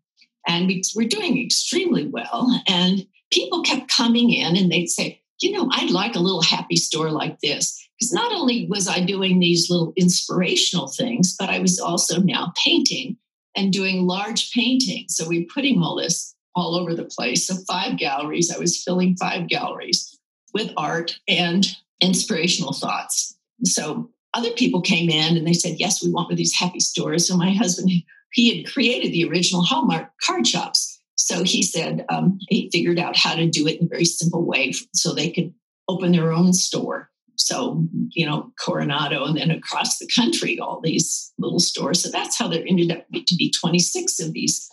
And 0.49 0.67
we 0.67 0.83
were 0.97 1.05
doing 1.05 1.43
extremely 1.43 2.07
well. 2.07 2.61
And 2.67 3.07
people 3.31 3.63
kept 3.63 3.89
coming 3.89 4.33
in 4.33 4.57
and 4.57 4.71
they'd 4.71 4.89
say, 4.89 5.21
you 5.41 5.53
know, 5.53 5.69
I'd 5.71 5.91
like 5.91 6.17
a 6.17 6.21
little 6.21 6.43
happy 6.43 6.77
store 6.77 7.11
like 7.11 7.41
this. 7.41 7.81
Because 7.99 8.13
not 8.13 8.33
only 8.33 8.67
was 8.69 8.89
I 8.89 9.01
doing 9.01 9.39
these 9.39 9.71
little 9.71 9.93
inspirational 9.97 10.89
things, 10.89 11.37
but 11.39 11.49
I 11.49 11.61
was 11.61 11.79
also 11.79 12.21
now 12.21 12.53
painting 12.65 13.17
and 13.57 13.73
doing 13.73 14.07
large 14.07 14.53
paintings. 14.53 15.17
So 15.17 15.29
we 15.29 15.45
putting 15.45 15.83
all 15.83 15.97
this 15.97 16.35
all 16.55 16.77
over 16.77 16.95
the 16.95 17.05
place. 17.05 17.47
So 17.47 17.57
five 17.67 17.99
galleries. 17.99 18.51
I 18.55 18.59
was 18.59 18.83
filling 18.83 19.17
five 19.17 19.49
galleries 19.49 20.19
with 20.53 20.73
art 20.77 21.19
and 21.29 21.67
inspirational 22.01 22.73
thoughts. 22.73 23.37
So 23.65 24.11
other 24.35 24.51
people 24.51 24.81
came 24.81 25.11
in 25.11 25.37
and 25.37 25.47
they 25.47 25.53
said, 25.53 25.77
"Yes, 25.79 26.03
we 26.03 26.11
want 26.11 26.27
one 26.27 26.33
of 26.33 26.39
these 26.39 26.55
happy 26.55 26.81
stores." 26.81 27.27
So 27.27 27.37
my 27.37 27.53
husband, 27.53 27.91
he 28.33 28.57
had 28.57 28.73
created 28.73 29.13
the 29.13 29.29
original 29.29 29.63
Hallmark 29.63 30.11
card 30.25 30.47
shops. 30.47 31.01
So 31.17 31.45
he 31.45 31.63
said 31.63 32.05
um, 32.09 32.39
he 32.49 32.71
figured 32.71 32.99
out 32.99 33.17
how 33.17 33.35
to 33.35 33.49
do 33.49 33.67
it 33.67 33.81
in 33.81 33.87
a 33.87 33.89
very 33.89 34.05
simple 34.05 34.45
way 34.45 34.73
so 34.93 35.13
they 35.13 35.31
could 35.31 35.55
open 35.89 36.13
their 36.13 36.33
own 36.33 36.53
store. 36.53 37.11
So, 37.37 37.87
you 38.11 38.27
know, 38.27 38.53
Coronado 38.59 39.25
and 39.25 39.37
then 39.37 39.51
across 39.51 39.99
the 39.99 40.09
country, 40.15 40.59
all 40.59 40.81
these 40.83 41.33
little 41.39 41.61
stores. 41.61 42.03
So 42.03 42.11
that's 42.11 42.39
how 42.39 42.49
there 42.49 42.65
ended 42.67 42.93
up 42.93 43.07
to 43.13 43.37
be 43.37 43.53
26 43.61 44.21
of 44.21 44.33
these 44.33 44.69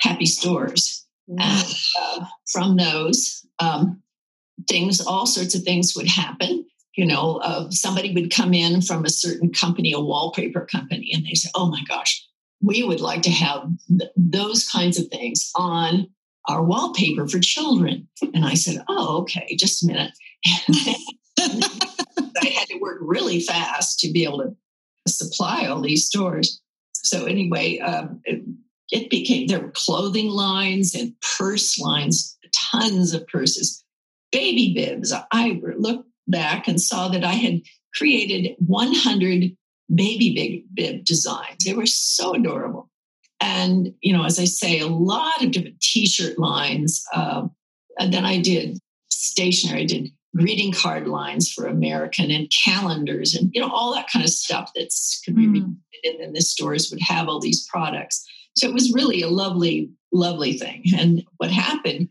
happy 0.00 0.26
stores. 0.26 1.06
And 1.28 1.74
uh, 1.98 2.26
from 2.52 2.76
those, 2.76 3.46
um, 3.58 4.02
things, 4.68 5.00
all 5.00 5.26
sorts 5.26 5.54
of 5.54 5.62
things 5.62 5.94
would 5.96 6.08
happen. 6.08 6.64
You 6.96 7.06
know, 7.06 7.40
uh, 7.42 7.70
somebody 7.70 8.14
would 8.14 8.30
come 8.30 8.54
in 8.54 8.80
from 8.80 9.04
a 9.04 9.10
certain 9.10 9.52
company, 9.52 9.92
a 9.92 10.00
wallpaper 10.00 10.66
company, 10.66 11.10
and 11.12 11.24
they 11.24 11.34
say, 11.34 11.50
oh 11.54 11.68
my 11.68 11.82
gosh, 11.88 12.24
we 12.62 12.84
would 12.84 13.00
like 13.00 13.22
to 13.22 13.30
have 13.30 13.64
th- 13.88 14.10
those 14.16 14.68
kinds 14.68 14.98
of 14.98 15.08
things 15.08 15.50
on 15.56 16.08
our 16.48 16.62
wallpaper 16.62 17.26
for 17.26 17.40
children. 17.40 18.06
And 18.32 18.44
I 18.44 18.54
said, 18.54 18.84
oh, 18.88 19.18
okay, 19.22 19.56
just 19.58 19.82
a 19.82 19.86
minute. 19.86 20.12
I 21.38 22.46
had 22.56 22.68
to 22.68 22.78
work 22.80 22.98
really 23.00 23.40
fast 23.40 24.00
to 24.00 24.12
be 24.12 24.24
able 24.24 24.38
to 24.38 24.56
supply 25.10 25.66
all 25.66 25.80
these 25.80 26.06
stores. 26.06 26.60
So 26.94 27.26
anyway, 27.26 27.78
um, 27.78 28.20
it, 28.24 28.42
it 28.90 29.10
became 29.10 29.46
there 29.46 29.60
were 29.60 29.72
clothing 29.72 30.28
lines 30.28 30.94
and 30.94 31.14
purse 31.38 31.78
lines, 31.78 32.36
tons 32.72 33.12
of 33.14 33.26
purses, 33.26 33.84
baby 34.32 34.72
bibs. 34.74 35.12
I 35.32 35.60
looked 35.76 36.08
back 36.26 36.68
and 36.68 36.80
saw 36.80 37.08
that 37.08 37.24
I 37.24 37.32
had 37.32 37.60
created 37.94 38.56
100 38.58 39.56
baby 39.94 40.34
bib, 40.34 40.74
bib 40.74 41.04
designs. 41.04 41.64
They 41.64 41.74
were 41.74 41.86
so 41.86 42.34
adorable. 42.34 42.90
And, 43.40 43.92
you 44.00 44.12
know, 44.12 44.24
as 44.24 44.38
I 44.38 44.44
say, 44.44 44.80
a 44.80 44.86
lot 44.86 45.42
of 45.42 45.50
different 45.50 45.80
t 45.80 46.06
shirt 46.06 46.38
lines. 46.38 47.04
Uh, 47.12 47.48
and 47.98 48.12
then 48.12 48.24
I 48.24 48.40
did 48.40 48.78
stationery, 49.10 49.82
I 49.82 49.86
did 49.86 50.08
greeting 50.36 50.72
card 50.72 51.06
lines 51.06 51.50
for 51.50 51.66
American 51.66 52.30
and 52.30 52.50
calendars 52.64 53.34
and, 53.34 53.50
you 53.54 53.60
know, 53.60 53.70
all 53.70 53.94
that 53.94 54.08
kind 54.10 54.24
of 54.24 54.30
stuff 54.30 54.70
that's 54.74 55.20
could 55.24 55.36
be 55.36 55.46
mm. 55.46 55.76
and 56.04 56.20
then 56.20 56.32
the 56.32 56.40
stores 56.40 56.90
would 56.90 57.00
have 57.00 57.28
all 57.28 57.40
these 57.40 57.66
products. 57.66 58.26
So 58.56 58.68
it 58.68 58.74
was 58.74 58.92
really 58.92 59.22
a 59.22 59.28
lovely, 59.28 59.90
lovely 60.12 60.58
thing. 60.58 60.84
And 60.96 61.24
what 61.38 61.50
happened 61.50 62.08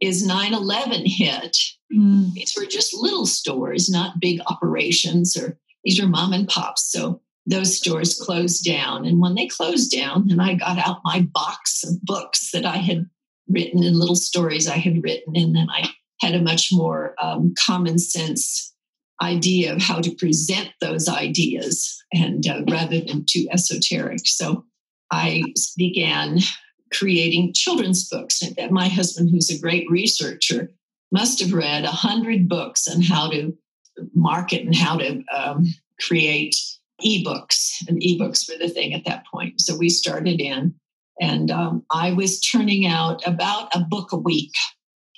is 0.00 0.26
9 0.26 0.52
11 0.52 1.02
hit. 1.06 1.56
Mm. 1.94 2.32
These 2.34 2.56
were 2.56 2.66
just 2.66 2.94
little 2.94 3.26
stores, 3.26 3.88
not 3.88 4.20
big 4.20 4.40
operations, 4.46 5.36
or 5.36 5.58
these 5.84 6.00
were 6.00 6.08
mom 6.08 6.32
and 6.32 6.48
pops. 6.48 6.90
So 6.90 7.20
those 7.46 7.76
stores 7.76 8.20
closed 8.20 8.64
down. 8.64 9.04
And 9.04 9.20
when 9.20 9.34
they 9.34 9.46
closed 9.46 9.90
down, 9.90 10.28
and 10.30 10.40
I 10.40 10.54
got 10.54 10.78
out 10.78 11.00
my 11.04 11.26
box 11.32 11.84
of 11.84 12.00
books 12.02 12.50
that 12.52 12.64
I 12.64 12.76
had 12.76 13.08
written 13.48 13.82
and 13.82 13.96
little 13.96 14.16
stories 14.16 14.68
I 14.68 14.78
had 14.78 15.02
written, 15.02 15.36
and 15.36 15.54
then 15.54 15.68
I 15.70 15.88
had 16.22 16.34
a 16.34 16.40
much 16.40 16.70
more 16.72 17.14
um, 17.22 17.52
common 17.58 17.98
sense 17.98 18.72
idea 19.20 19.74
of 19.74 19.82
how 19.82 20.00
to 20.00 20.14
present 20.14 20.70
those 20.80 21.08
ideas 21.08 22.02
and 22.12 22.46
uh, 22.46 22.62
rather 22.70 23.00
than 23.00 23.24
too 23.28 23.46
esoteric. 23.52 24.20
So 24.24 24.64
I 25.10 25.42
began 25.76 26.38
creating 26.92 27.52
children's 27.54 28.08
books. 28.08 28.42
And 28.42 28.70
my 28.70 28.88
husband, 28.88 29.30
who's 29.30 29.50
a 29.50 29.60
great 29.60 29.86
researcher, 29.90 30.70
must 31.10 31.40
have 31.40 31.52
read 31.52 31.84
a 31.84 31.90
hundred 31.90 32.48
books 32.48 32.88
on 32.88 33.02
how 33.02 33.30
to 33.30 33.56
market 34.14 34.62
and 34.62 34.74
how 34.74 34.96
to 34.96 35.22
um, 35.34 35.64
create 36.00 36.56
ebooks. 37.04 37.70
And 37.88 38.00
ebooks 38.00 38.48
were 38.48 38.58
the 38.58 38.72
thing 38.72 38.94
at 38.94 39.04
that 39.04 39.24
point. 39.32 39.60
So 39.60 39.76
we 39.76 39.88
started 39.88 40.40
in, 40.40 40.74
and 41.20 41.50
um, 41.50 41.84
I 41.90 42.12
was 42.12 42.40
turning 42.40 42.86
out 42.86 43.26
about 43.26 43.74
a 43.74 43.80
book 43.80 44.12
a 44.12 44.16
week, 44.16 44.52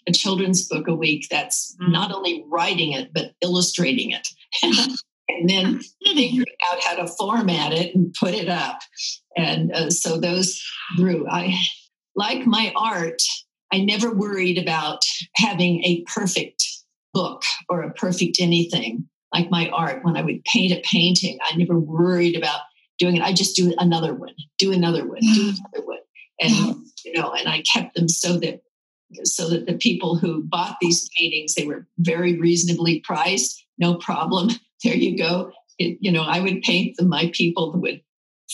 a 0.07 0.13
children's 0.13 0.67
book 0.69 0.89
a 0.89 0.95
week. 0.95 1.27
That's 1.31 1.77
mm. 1.81 1.91
not 1.93 2.13
only 2.13 2.45
writing 2.49 2.93
it 2.93 3.11
but 3.15 3.33
illustrating 3.43 4.11
it. 4.11 4.29
and 5.29 5.49
then 5.49 5.81
figuring 6.05 6.45
out 6.71 6.83
how 6.83 6.97
to 6.97 7.07
format 7.07 7.73
it 7.73 7.95
and 7.95 8.15
put 8.19 8.35
it 8.35 8.49
up. 8.49 8.81
And 9.37 9.73
uh, 9.73 9.91
so 9.91 10.19
those 10.19 10.63
grew. 10.97 11.27
I 11.29 11.57
like 12.15 12.47
my 12.47 12.73
art. 12.77 13.23
I 13.73 13.81
never 13.81 14.15
worried 14.15 14.59
about 14.59 15.01
having 15.37 15.83
a 15.85 16.05
perfect 16.15 16.65
book 17.13 17.43
or 17.69 17.83
a 17.83 17.93
perfect 17.93 18.39
anything. 18.41 19.09
Like 19.33 19.51
my 19.51 19.69
art, 19.71 20.05
when 20.05 20.17
I 20.17 20.23
would 20.23 20.45
paint 20.45 20.73
a 20.73 20.83
painting, 20.85 21.39
I 21.43 21.57
never 21.57 21.79
worried 21.79 22.37
about 22.37 22.61
doing 22.99 23.17
it. 23.17 23.23
I 23.23 23.33
just 23.33 23.57
do 23.57 23.75
another 23.79 24.15
one, 24.15 24.35
do 24.59 24.73
another 24.73 25.07
one, 25.07 25.21
do 25.21 25.49
another 25.49 25.87
one, 25.87 25.99
and 26.41 26.53
you 27.05 27.13
know, 27.15 27.33
and 27.33 27.49
I 27.49 27.63
kept 27.63 27.95
them 27.97 28.09
so 28.09 28.39
that 28.39 28.63
so 29.25 29.49
that 29.49 29.67
the 29.67 29.75
people 29.75 30.17
who 30.17 30.43
bought 30.43 30.77
these 30.81 31.09
paintings 31.17 31.55
they 31.55 31.67
were 31.67 31.87
very 31.99 32.39
reasonably 32.39 33.01
priced, 33.01 33.65
no 33.79 33.95
problem. 33.97 34.51
There 34.83 34.95
you 34.95 35.17
go. 35.17 35.51
It, 35.79 35.97
you 36.03 36.13
know, 36.13 36.25
I 36.25 36.41
would 36.41 36.61
paint 36.61 36.99
them. 36.99 37.09
My 37.09 37.31
people 37.33 37.73
would 37.81 38.03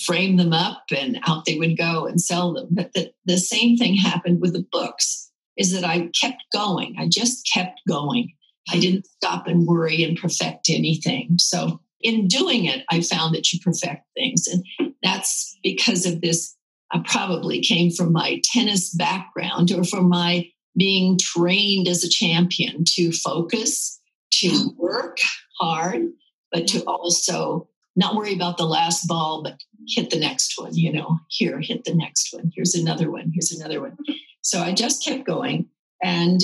frame 0.04 0.36
them 0.36 0.52
up 0.52 0.84
and 0.96 1.18
out 1.26 1.44
they 1.44 1.58
would 1.58 1.76
go 1.76 2.06
and 2.06 2.20
sell 2.20 2.52
them. 2.52 2.68
But 2.70 2.92
the, 2.92 3.12
the 3.24 3.38
same 3.38 3.76
thing 3.76 3.96
happened 3.96 4.40
with 4.40 4.52
the 4.52 4.64
books 4.70 5.30
is 5.56 5.72
that 5.72 5.84
I 5.84 6.08
kept 6.20 6.42
going. 6.52 6.94
I 6.98 7.08
just 7.08 7.48
kept 7.52 7.80
going. 7.88 8.32
I 8.68 8.76
hmm. 8.76 8.80
didn't 8.80 9.06
stop 9.06 9.46
and 9.46 9.66
worry 9.66 10.04
and 10.04 10.16
perfect 10.16 10.70
anything. 10.70 11.36
So 11.38 11.80
in 12.00 12.28
doing 12.28 12.64
it, 12.64 12.84
I 12.90 13.02
found 13.02 13.34
that 13.34 13.52
you 13.52 13.60
perfect 13.60 14.06
things. 14.14 14.46
And 14.46 14.94
that's 15.02 15.58
because 15.62 16.06
of 16.06 16.20
this. 16.20 16.56
I 16.92 17.02
probably 17.04 17.60
came 17.60 17.90
from 17.90 18.12
my 18.12 18.40
tennis 18.44 18.94
background 18.94 19.70
or 19.70 19.84
from 19.84 20.08
my 20.08 20.48
being 20.76 21.18
trained 21.18 21.88
as 21.88 22.04
a 22.04 22.08
champion 22.08 22.84
to 22.86 23.12
focus, 23.12 24.00
to 24.34 24.70
work 24.76 25.18
hard, 25.60 26.08
but 26.52 26.66
to 26.68 26.82
also 26.84 27.68
not 27.96 28.14
worry 28.14 28.34
about 28.34 28.56
the 28.56 28.64
last 28.64 29.06
ball, 29.06 29.42
but 29.42 29.60
hit 29.88 30.10
the 30.10 30.18
next 30.18 30.54
one, 30.56 30.74
you 30.74 30.92
know, 30.92 31.18
here, 31.28 31.60
hit 31.60 31.84
the 31.84 31.94
next 31.94 32.32
one. 32.32 32.50
Here's 32.54 32.74
another 32.74 33.10
one. 33.10 33.32
Here's 33.34 33.52
another 33.52 33.80
one. 33.80 33.96
So 34.42 34.60
I 34.60 34.72
just 34.72 35.04
kept 35.04 35.26
going. 35.26 35.68
And 36.02 36.42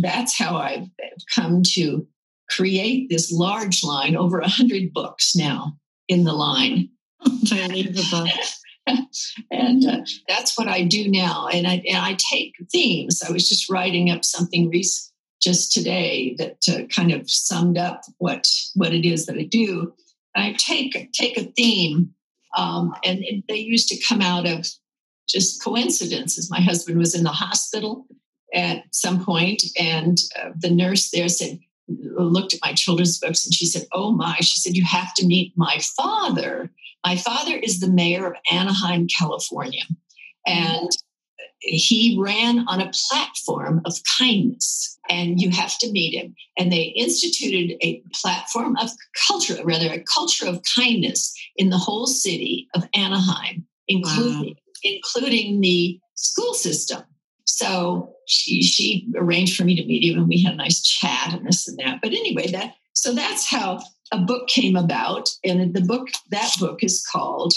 that's 0.00 0.38
how 0.38 0.56
I've 0.56 0.88
come 1.34 1.62
to 1.74 2.06
create 2.48 3.10
this 3.10 3.30
large 3.30 3.84
line, 3.84 4.16
over 4.16 4.40
100 4.40 4.92
books 4.92 5.36
now 5.36 5.76
in 6.08 6.24
the 6.24 6.32
line. 6.32 6.88
and 9.50 9.84
uh, 9.84 10.00
that's 10.28 10.56
what 10.58 10.68
I 10.68 10.82
do 10.82 11.10
now. 11.10 11.48
And 11.48 11.66
I, 11.66 11.82
and 11.88 11.98
I 11.98 12.16
take 12.30 12.54
themes. 12.70 13.22
I 13.26 13.32
was 13.32 13.48
just 13.48 13.70
writing 13.70 14.10
up 14.10 14.24
something 14.24 14.68
recently 14.68 15.08
just 15.40 15.72
today 15.72 16.34
that 16.38 16.58
uh, 16.68 16.86
kind 16.86 17.12
of 17.12 17.30
summed 17.30 17.78
up 17.78 18.02
what 18.18 18.46
what 18.74 18.92
it 18.92 19.06
is 19.06 19.26
that 19.26 19.36
I 19.36 19.44
do. 19.44 19.92
I 20.34 20.54
take 20.58 21.12
take 21.12 21.38
a 21.38 21.44
theme, 21.44 22.14
um, 22.56 22.94
and 23.04 23.20
it, 23.22 23.44
they 23.48 23.56
used 23.56 23.88
to 23.88 24.04
come 24.06 24.20
out 24.20 24.46
of 24.46 24.66
just 25.28 25.62
coincidences. 25.62 26.50
My 26.50 26.60
husband 26.60 26.98
was 26.98 27.14
in 27.14 27.24
the 27.24 27.30
hospital 27.30 28.06
at 28.54 28.82
some 28.92 29.24
point, 29.24 29.62
and 29.78 30.18
uh, 30.40 30.50
the 30.58 30.70
nurse 30.70 31.10
there 31.10 31.28
said, 31.28 31.58
looked 31.88 32.54
at 32.54 32.60
my 32.62 32.72
children's 32.72 33.18
books, 33.18 33.44
and 33.44 33.54
she 33.54 33.66
said, 33.66 33.86
"Oh 33.92 34.12
my!" 34.12 34.36
She 34.40 34.58
said, 34.58 34.76
"You 34.76 34.84
have 34.84 35.14
to 35.14 35.26
meet 35.26 35.52
my 35.56 35.78
father. 35.96 36.70
My 37.04 37.16
father 37.16 37.56
is 37.56 37.80
the 37.80 37.90
mayor 37.90 38.26
of 38.26 38.36
Anaheim, 38.50 39.06
California, 39.08 39.84
and." 40.46 40.90
he 41.60 42.16
ran 42.20 42.66
on 42.68 42.80
a 42.80 42.90
platform 43.08 43.80
of 43.84 43.94
kindness 44.18 44.98
and 45.10 45.40
you 45.40 45.50
have 45.50 45.76
to 45.78 45.90
meet 45.90 46.14
him 46.14 46.34
and 46.56 46.70
they 46.70 46.94
instituted 46.96 47.76
a 47.82 48.02
platform 48.14 48.76
of 48.76 48.90
culture 49.26 49.56
rather 49.64 49.92
a 49.92 50.02
culture 50.02 50.46
of 50.46 50.62
kindness 50.76 51.34
in 51.56 51.70
the 51.70 51.78
whole 51.78 52.06
city 52.06 52.68
of 52.74 52.88
anaheim 52.94 53.66
including 53.88 54.54
wow. 54.54 54.72
including 54.84 55.60
the 55.60 55.98
school 56.14 56.54
system 56.54 57.02
so 57.44 58.14
she 58.26 58.62
she 58.62 59.08
arranged 59.16 59.56
for 59.56 59.64
me 59.64 59.74
to 59.74 59.86
meet 59.86 60.04
him 60.04 60.18
and 60.18 60.28
we 60.28 60.42
had 60.42 60.54
a 60.54 60.56
nice 60.56 60.82
chat 60.82 61.34
and 61.34 61.46
this 61.46 61.66
and 61.66 61.78
that 61.78 61.98
but 62.00 62.12
anyway 62.12 62.46
that 62.46 62.74
so 62.92 63.14
that's 63.14 63.46
how 63.46 63.80
a 64.12 64.18
book 64.18 64.48
came 64.48 64.76
about 64.76 65.28
and 65.44 65.74
the 65.74 65.80
book 65.80 66.08
that 66.30 66.54
book 66.58 66.82
is 66.82 67.04
called 67.10 67.52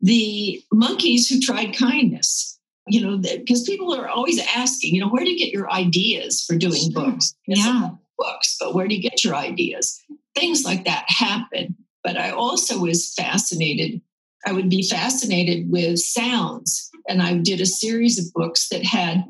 the 0.00 0.62
monkeys 0.72 1.28
who 1.28 1.40
tried 1.40 1.76
kindness 1.76 2.52
you 2.86 3.00
know, 3.00 3.16
because 3.18 3.62
people 3.62 3.94
are 3.94 4.08
always 4.08 4.40
asking, 4.54 4.94
you 4.94 5.00
know, 5.00 5.08
where 5.08 5.24
do 5.24 5.30
you 5.30 5.38
get 5.38 5.52
your 5.52 5.70
ideas 5.70 6.44
for 6.44 6.56
doing 6.56 6.90
books? 6.92 7.34
yeah. 7.46 7.90
Books, 8.18 8.56
but 8.60 8.74
where 8.74 8.86
do 8.86 8.94
you 8.94 9.02
get 9.02 9.24
your 9.24 9.34
ideas? 9.34 10.00
Things 10.34 10.64
like 10.64 10.84
that 10.84 11.04
happen. 11.08 11.76
But 12.04 12.16
I 12.16 12.30
also 12.30 12.78
was 12.78 13.12
fascinated. 13.14 14.00
I 14.46 14.52
would 14.52 14.68
be 14.68 14.82
fascinated 14.82 15.70
with 15.70 15.98
sounds. 15.98 16.90
And 17.08 17.22
I 17.22 17.38
did 17.38 17.60
a 17.60 17.66
series 17.66 18.18
of 18.18 18.32
books 18.34 18.68
that 18.68 18.84
had 18.84 19.24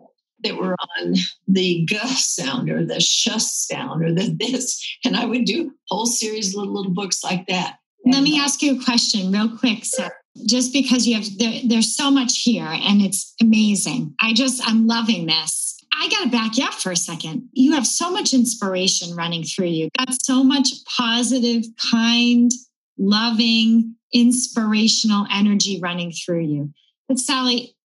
that 0.44 0.56
were 0.56 0.76
on 0.98 1.14
the 1.48 1.84
g 1.86 1.98
sound 1.98 2.70
or 2.70 2.84
the 2.84 3.00
sh 3.00 3.28
sound 3.38 4.04
or 4.04 4.12
the 4.12 4.34
this. 4.38 4.98
And 5.04 5.16
I 5.16 5.24
would 5.24 5.44
do 5.44 5.72
whole 5.88 6.06
series 6.06 6.50
of 6.50 6.60
little, 6.60 6.74
little 6.74 6.92
books 6.92 7.22
like 7.24 7.46
that. 7.46 7.78
Let 8.04 8.22
me 8.22 8.40
ask 8.40 8.62
you 8.62 8.80
a 8.80 8.84
question 8.84 9.30
real 9.30 9.56
quick, 9.56 9.84
Sarah 9.84 10.12
just 10.46 10.72
because 10.72 11.06
you 11.06 11.14
have 11.14 11.38
there, 11.38 11.60
there's 11.64 11.94
so 11.94 12.10
much 12.10 12.42
here 12.42 12.66
and 12.66 13.02
it's 13.02 13.34
amazing. 13.40 14.14
I 14.20 14.32
just 14.32 14.66
I'm 14.66 14.86
loving 14.86 15.26
this. 15.26 15.78
I 15.94 16.08
got 16.08 16.24
to 16.24 16.30
back 16.30 16.56
you 16.56 16.64
up 16.64 16.74
for 16.74 16.90
a 16.90 16.96
second. 16.96 17.48
You 17.52 17.72
have 17.72 17.86
so 17.86 18.10
much 18.10 18.32
inspiration 18.32 19.14
running 19.14 19.44
through 19.44 19.66
you. 19.66 19.88
Got 19.98 20.22
so 20.22 20.42
much 20.42 20.68
positive, 20.96 21.64
kind, 21.92 22.50
loving, 22.98 23.94
inspirational 24.12 25.26
energy 25.30 25.80
running 25.80 26.12
through 26.12 26.44
you. 26.44 26.72
But 27.08 27.18
Sally, 27.18 27.76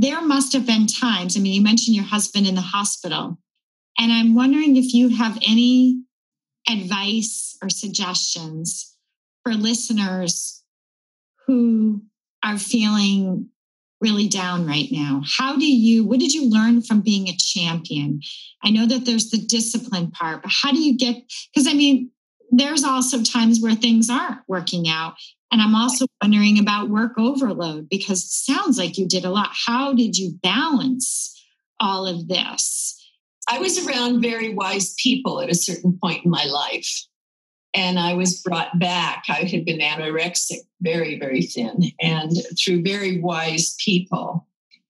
there 0.00 0.22
must 0.22 0.52
have 0.52 0.64
been 0.64 0.86
times. 0.86 1.36
I 1.36 1.40
mean, 1.40 1.54
you 1.54 1.60
mentioned 1.60 1.96
your 1.96 2.04
husband 2.04 2.46
in 2.46 2.54
the 2.54 2.60
hospital, 2.60 3.36
and 3.98 4.12
I'm 4.12 4.36
wondering 4.36 4.76
if 4.76 4.94
you 4.94 5.08
have 5.16 5.36
any 5.44 6.02
advice 6.70 7.56
or 7.60 7.68
suggestions 7.68 8.94
for 9.42 9.54
listeners 9.54 10.62
who 11.46 12.02
are 12.44 12.58
feeling 12.58 13.48
really 14.00 14.28
down 14.28 14.64
right 14.64 14.88
now 14.92 15.22
how 15.38 15.56
do 15.56 15.66
you 15.66 16.04
what 16.04 16.20
did 16.20 16.32
you 16.32 16.48
learn 16.48 16.80
from 16.80 17.00
being 17.00 17.26
a 17.26 17.36
champion 17.36 18.20
i 18.62 18.70
know 18.70 18.86
that 18.86 19.04
there's 19.04 19.30
the 19.30 19.38
discipline 19.38 20.08
part 20.12 20.40
but 20.40 20.52
how 20.62 20.70
do 20.70 20.78
you 20.78 20.96
get 20.96 21.16
because 21.52 21.66
i 21.66 21.72
mean 21.72 22.08
there's 22.50 22.84
also 22.84 23.22
times 23.22 23.60
where 23.60 23.74
things 23.74 24.08
aren't 24.10 24.40
working 24.48 24.88
out 24.88 25.14
and 25.52 25.60
i'm 25.60 25.74
also 25.74 26.06
wondering 26.22 26.58
about 26.58 26.90
work 26.90 27.12
overload 27.18 27.88
because 27.88 28.24
it 28.24 28.30
sounds 28.30 28.78
like 28.78 28.98
you 28.98 29.06
did 29.06 29.24
a 29.24 29.30
lot 29.30 29.50
how 29.66 29.92
did 29.92 30.16
you 30.16 30.32
balance 30.42 31.34
all 31.80 32.06
of 32.06 32.28
this 32.28 32.96
i 33.48 33.58
was 33.58 33.86
around 33.86 34.22
very 34.22 34.54
wise 34.54 34.94
people 35.02 35.40
at 35.40 35.50
a 35.50 35.54
certain 35.54 35.98
point 36.00 36.24
in 36.24 36.30
my 36.30 36.44
life 36.44 37.06
and 37.74 37.98
I 37.98 38.14
was 38.14 38.40
brought 38.40 38.78
back. 38.78 39.24
I 39.28 39.44
had 39.44 39.64
been 39.64 39.80
anorexic, 39.80 40.58
very, 40.80 41.18
very 41.18 41.42
thin, 41.42 41.92
and 42.00 42.32
through 42.58 42.82
very 42.82 43.20
wise 43.20 43.76
people. 43.84 44.46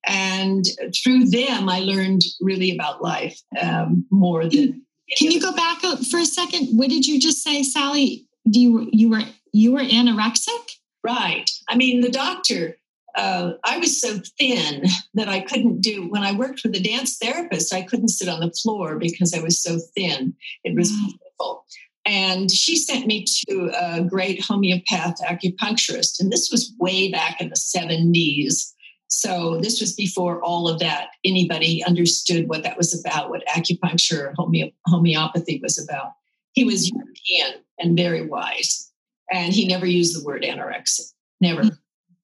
And 0.06 0.64
through 1.02 1.26
them, 1.26 1.68
I 1.68 1.80
learned 1.80 2.22
really 2.40 2.74
about 2.74 3.02
life 3.02 3.40
um, 3.60 4.06
more 4.10 4.48
than. 4.48 4.84
Can 5.16 5.30
you 5.30 5.40
go 5.40 5.52
back 5.52 5.84
up 5.84 6.04
for 6.04 6.18
a 6.18 6.26
second? 6.26 6.76
What 6.76 6.90
did 6.90 7.06
you 7.06 7.18
just 7.20 7.42
say, 7.42 7.62
Sally? 7.62 8.26
Do 8.48 8.60
you 8.60 8.88
you 8.92 9.10
were 9.10 9.22
you 9.52 9.72
were 9.72 9.80
anorexic? 9.80 10.70
Right. 11.04 11.50
I 11.68 11.76
mean, 11.76 12.00
the 12.00 12.10
doctor. 12.10 12.76
Uh, 13.16 13.54
I 13.64 13.78
was 13.78 14.00
so 14.00 14.18
thin 14.38 14.84
that 15.14 15.28
I 15.28 15.40
couldn't 15.40 15.80
do. 15.80 16.08
When 16.08 16.22
I 16.22 16.32
worked 16.32 16.60
with 16.62 16.76
a 16.76 16.80
dance 16.80 17.16
therapist, 17.16 17.74
I 17.74 17.82
couldn't 17.82 18.08
sit 18.08 18.28
on 18.28 18.40
the 18.40 18.52
floor 18.62 18.96
because 18.96 19.34
I 19.34 19.40
was 19.40 19.60
so 19.60 19.78
thin. 19.96 20.34
It 20.62 20.76
was 20.76 20.90
painful. 20.90 21.64
And 22.06 22.50
she 22.50 22.76
sent 22.76 23.06
me 23.06 23.24
to 23.48 23.70
a 23.76 24.02
great 24.02 24.42
homeopath 24.42 25.20
acupuncturist. 25.20 26.20
And 26.20 26.30
this 26.30 26.48
was 26.50 26.72
way 26.78 27.10
back 27.10 27.40
in 27.40 27.48
the 27.48 27.56
70s. 27.56 28.72
So 29.08 29.58
this 29.62 29.80
was 29.80 29.94
before 29.94 30.42
all 30.42 30.68
of 30.68 30.78
that, 30.80 31.08
anybody 31.24 31.82
understood 31.84 32.48
what 32.48 32.62
that 32.62 32.76
was 32.76 32.98
about, 32.98 33.30
what 33.30 33.46
acupuncture, 33.46 34.34
homeo- 34.38 34.72
homeopathy 34.86 35.58
was 35.62 35.82
about. 35.82 36.12
He 36.52 36.64
was 36.64 36.90
European 36.90 37.62
and 37.78 37.96
very 37.96 38.26
wise. 38.26 38.90
And 39.32 39.52
he 39.52 39.66
never 39.66 39.86
used 39.86 40.18
the 40.18 40.24
word 40.24 40.42
anorexic, 40.42 41.12
never. 41.40 41.62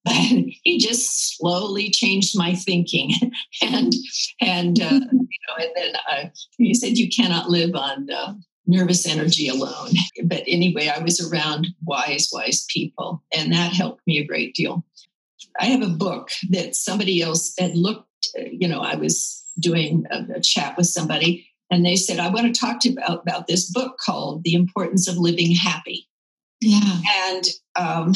But 0.07 0.13
he 0.65 0.77
just 0.77 1.35
slowly 1.39 1.89
changed 1.89 2.37
my 2.37 2.55
thinking, 2.55 3.13
and 3.63 3.91
and 4.39 4.79
uh, 4.79 5.01
you 5.13 5.39
know, 5.49 5.57
and 5.57 5.71
then 5.75 5.95
uh, 6.11 6.29
he 6.59 6.75
said 6.75 6.99
you 6.99 7.09
cannot 7.09 7.49
live 7.49 7.75
on 7.75 8.11
uh, 8.11 8.35
nervous 8.67 9.07
energy 9.07 9.49
alone. 9.49 9.93
But 10.25 10.43
anyway, 10.47 10.93
I 10.95 11.03
was 11.03 11.27
around 11.27 11.69
wise, 11.87 12.29
wise 12.31 12.67
people, 12.69 13.23
and 13.35 13.51
that 13.55 13.73
helped 13.73 14.03
me 14.07 14.19
a 14.19 14.27
great 14.27 14.55
deal. 14.55 14.85
I 15.61 15.67
have 15.67 15.83
a 15.83 15.89
book 15.89 16.31
that 16.51 16.75
somebody 16.75 17.23
else 17.23 17.55
had 17.59 17.77
looked, 17.77 18.09
you 18.37 18.69
know, 18.69 18.81
I 18.81 18.97
was 18.97 19.43
doing 19.59 20.05
a, 20.11 20.37
a 20.37 20.41
chat 20.41 20.77
with 20.77 20.87
somebody, 20.87 21.47
and 21.71 21.85
they 21.85 21.97
said, 21.97 22.19
I 22.19 22.31
want 22.31 22.53
to 22.53 22.61
talk 22.61 22.81
to 22.81 22.89
you 22.91 22.97
about, 22.97 23.23
about 23.23 23.47
this 23.47 23.71
book 23.71 23.97
called 23.99 24.45
The 24.45 24.55
Importance 24.55 25.09
of 25.09 25.17
Living 25.17 25.55
Happy. 25.55 26.09
Yeah. 26.61 27.01
And 27.27 27.45
um, 27.77 28.13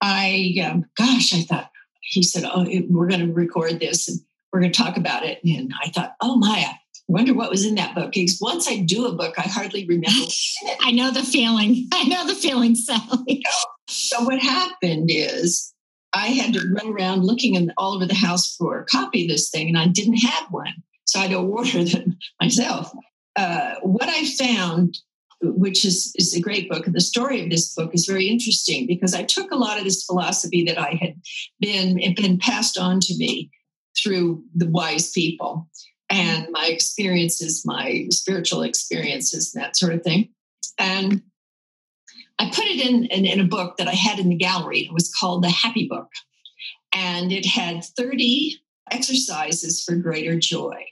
I, 0.00 0.54
um, 0.64 0.84
gosh, 0.96 1.34
I 1.34 1.42
thought, 1.42 1.70
he 2.00 2.22
said, 2.22 2.44
Oh, 2.44 2.66
we're 2.88 3.08
going 3.08 3.26
to 3.26 3.32
record 3.32 3.80
this 3.80 4.08
and 4.08 4.20
we're 4.52 4.60
going 4.60 4.72
to 4.72 4.82
talk 4.82 4.96
about 4.96 5.24
it. 5.24 5.40
And 5.44 5.72
I 5.82 5.88
thought, 5.88 6.14
Oh, 6.20 6.36
Maya, 6.36 6.70
wonder 7.08 7.34
what 7.34 7.50
was 7.50 7.64
in 7.64 7.74
that 7.76 7.94
book. 7.94 8.12
Because 8.12 8.38
once 8.40 8.68
I 8.68 8.78
do 8.78 9.06
a 9.06 9.12
book, 9.12 9.34
I 9.38 9.42
hardly 9.42 9.86
remember. 9.86 10.26
I 10.80 10.92
know 10.92 11.10
the 11.10 11.22
feeling. 11.22 11.88
I 11.92 12.04
know 12.04 12.26
the 12.26 12.34
feeling, 12.34 12.74
Sally. 12.74 13.42
So 13.88 14.22
what 14.24 14.40
happened 14.40 15.10
is 15.12 15.72
I 16.16 16.28
had 16.28 16.54
to 16.54 16.66
run 16.72 16.92
around 16.92 17.24
looking 17.24 17.56
in, 17.56 17.72
all 17.76 17.94
over 17.94 18.06
the 18.06 18.14
house 18.14 18.56
for 18.56 18.80
a 18.80 18.86
copy 18.86 19.24
of 19.24 19.28
this 19.28 19.50
thing, 19.50 19.68
and 19.68 19.76
I 19.76 19.86
didn't 19.86 20.16
have 20.16 20.46
one. 20.50 20.82
So 21.04 21.18
I 21.18 21.22
had 21.22 21.32
to 21.32 21.38
order 21.38 21.84
them 21.84 22.16
myself. 22.40 22.90
Uh, 23.36 23.74
what 23.82 24.08
I 24.08 24.24
found, 24.24 24.96
which 25.42 25.84
is, 25.84 26.12
is 26.16 26.34
a 26.34 26.40
great 26.40 26.70
book, 26.70 26.86
and 26.86 26.94
the 26.94 27.02
story 27.02 27.42
of 27.42 27.50
this 27.50 27.74
book 27.74 27.90
is 27.92 28.06
very 28.06 28.28
interesting 28.28 28.86
because 28.86 29.14
I 29.14 29.24
took 29.24 29.50
a 29.50 29.56
lot 29.56 29.78
of 29.78 29.84
this 29.84 30.04
philosophy 30.04 30.64
that 30.64 30.78
I 30.78 30.98
had 31.00 31.20
been, 31.60 32.00
been 32.14 32.38
passed 32.38 32.78
on 32.78 32.98
to 33.00 33.16
me 33.18 33.50
through 34.02 34.42
the 34.54 34.68
wise 34.70 35.10
people 35.10 35.68
and 36.08 36.46
my 36.50 36.66
experiences, 36.66 37.62
my 37.66 38.06
spiritual 38.10 38.62
experiences, 38.62 39.52
and 39.54 39.62
that 39.62 39.76
sort 39.76 39.92
of 39.92 40.02
thing. 40.02 40.30
And 40.78 41.22
I 42.38 42.50
put 42.50 42.64
it 42.64 42.86
in, 42.86 43.06
in, 43.06 43.24
in, 43.24 43.40
a 43.40 43.44
book 43.44 43.78
that 43.78 43.88
I 43.88 43.94
had 43.94 44.18
in 44.18 44.28
the 44.28 44.36
gallery. 44.36 44.80
It 44.80 44.92
was 44.92 45.12
called 45.12 45.42
The 45.42 45.50
Happy 45.50 45.88
Book. 45.88 46.08
And 46.92 47.32
it 47.32 47.46
had 47.46 47.84
30 47.84 48.60
exercises 48.90 49.82
for 49.82 49.96
greater 49.96 50.38
joy. 50.38 50.84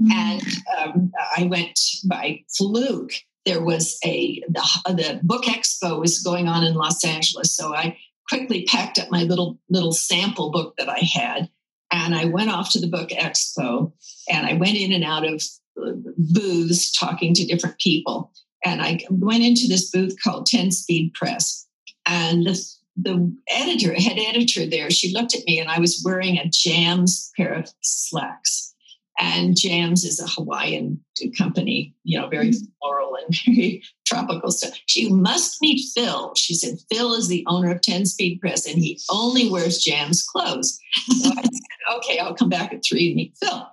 Mm-hmm. 0.00 0.12
And 0.12 0.42
um, 0.78 1.12
I 1.36 1.44
went 1.44 1.78
by 2.08 2.44
fluke. 2.56 3.12
There 3.44 3.62
was 3.62 3.98
a, 4.04 4.42
the, 4.48 4.62
the 4.86 5.20
book 5.22 5.44
expo 5.44 6.00
was 6.00 6.22
going 6.22 6.48
on 6.48 6.64
in 6.64 6.74
Los 6.74 7.04
Angeles. 7.04 7.54
So 7.54 7.74
I 7.74 7.96
quickly 8.28 8.64
packed 8.64 8.98
up 8.98 9.10
my 9.10 9.24
little, 9.24 9.58
little 9.68 9.92
sample 9.92 10.50
book 10.50 10.74
that 10.78 10.88
I 10.88 11.00
had 11.00 11.50
and 11.90 12.14
I 12.14 12.26
went 12.26 12.50
off 12.50 12.70
to 12.72 12.80
the 12.80 12.88
book 12.88 13.10
expo 13.10 13.92
and 14.30 14.46
I 14.46 14.54
went 14.54 14.76
in 14.76 14.92
and 14.92 15.04
out 15.04 15.26
of 15.26 15.42
uh, 15.80 15.92
booths 16.16 16.92
talking 16.92 17.34
to 17.34 17.46
different 17.46 17.78
people. 17.78 18.32
And 18.64 18.82
I 18.82 19.00
went 19.10 19.44
into 19.44 19.68
this 19.68 19.90
booth 19.90 20.16
called 20.22 20.46
10 20.46 20.70
Speed 20.70 21.14
Press. 21.14 21.66
And 22.06 22.46
the, 22.46 22.60
the 22.96 23.36
editor, 23.48 23.94
head 23.94 24.18
editor 24.18 24.66
there, 24.66 24.90
she 24.90 25.12
looked 25.12 25.34
at 25.34 25.44
me 25.46 25.60
and 25.60 25.70
I 25.70 25.78
was 25.78 26.02
wearing 26.04 26.38
a 26.38 26.48
Jams 26.48 27.30
pair 27.36 27.52
of 27.54 27.72
slacks. 27.82 28.74
And 29.20 29.56
Jams 29.56 30.04
is 30.04 30.20
a 30.20 30.28
Hawaiian 30.28 31.04
company, 31.36 31.94
you 32.04 32.18
know, 32.18 32.28
very 32.28 32.50
mm-hmm. 32.50 32.66
floral 32.80 33.16
and 33.16 33.36
very 33.46 33.82
tropical 34.06 34.50
stuff. 34.52 34.78
She 34.86 35.10
must 35.12 35.60
meet 35.60 35.84
Phil. 35.94 36.32
She 36.36 36.54
said, 36.54 36.78
Phil 36.90 37.14
is 37.14 37.28
the 37.28 37.44
owner 37.48 37.70
of 37.70 37.80
10 37.80 38.06
Speed 38.06 38.40
Press 38.40 38.66
and 38.66 38.78
he 38.78 39.00
only 39.10 39.50
wears 39.50 39.82
Jams 39.82 40.22
clothes. 40.22 40.78
So 41.08 41.30
I 41.30 41.34
said, 41.42 41.96
okay, 41.96 42.18
I'll 42.18 42.34
come 42.34 42.48
back 42.48 42.72
at 42.72 42.84
three 42.84 43.08
and 43.08 43.16
meet 43.16 43.34
Phil. 43.42 43.66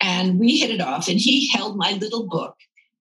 And 0.00 0.40
we 0.40 0.58
hit 0.58 0.70
it 0.70 0.80
off 0.80 1.08
and 1.08 1.18
he 1.18 1.50
held 1.50 1.76
my 1.76 1.92
little 1.92 2.26
book 2.26 2.56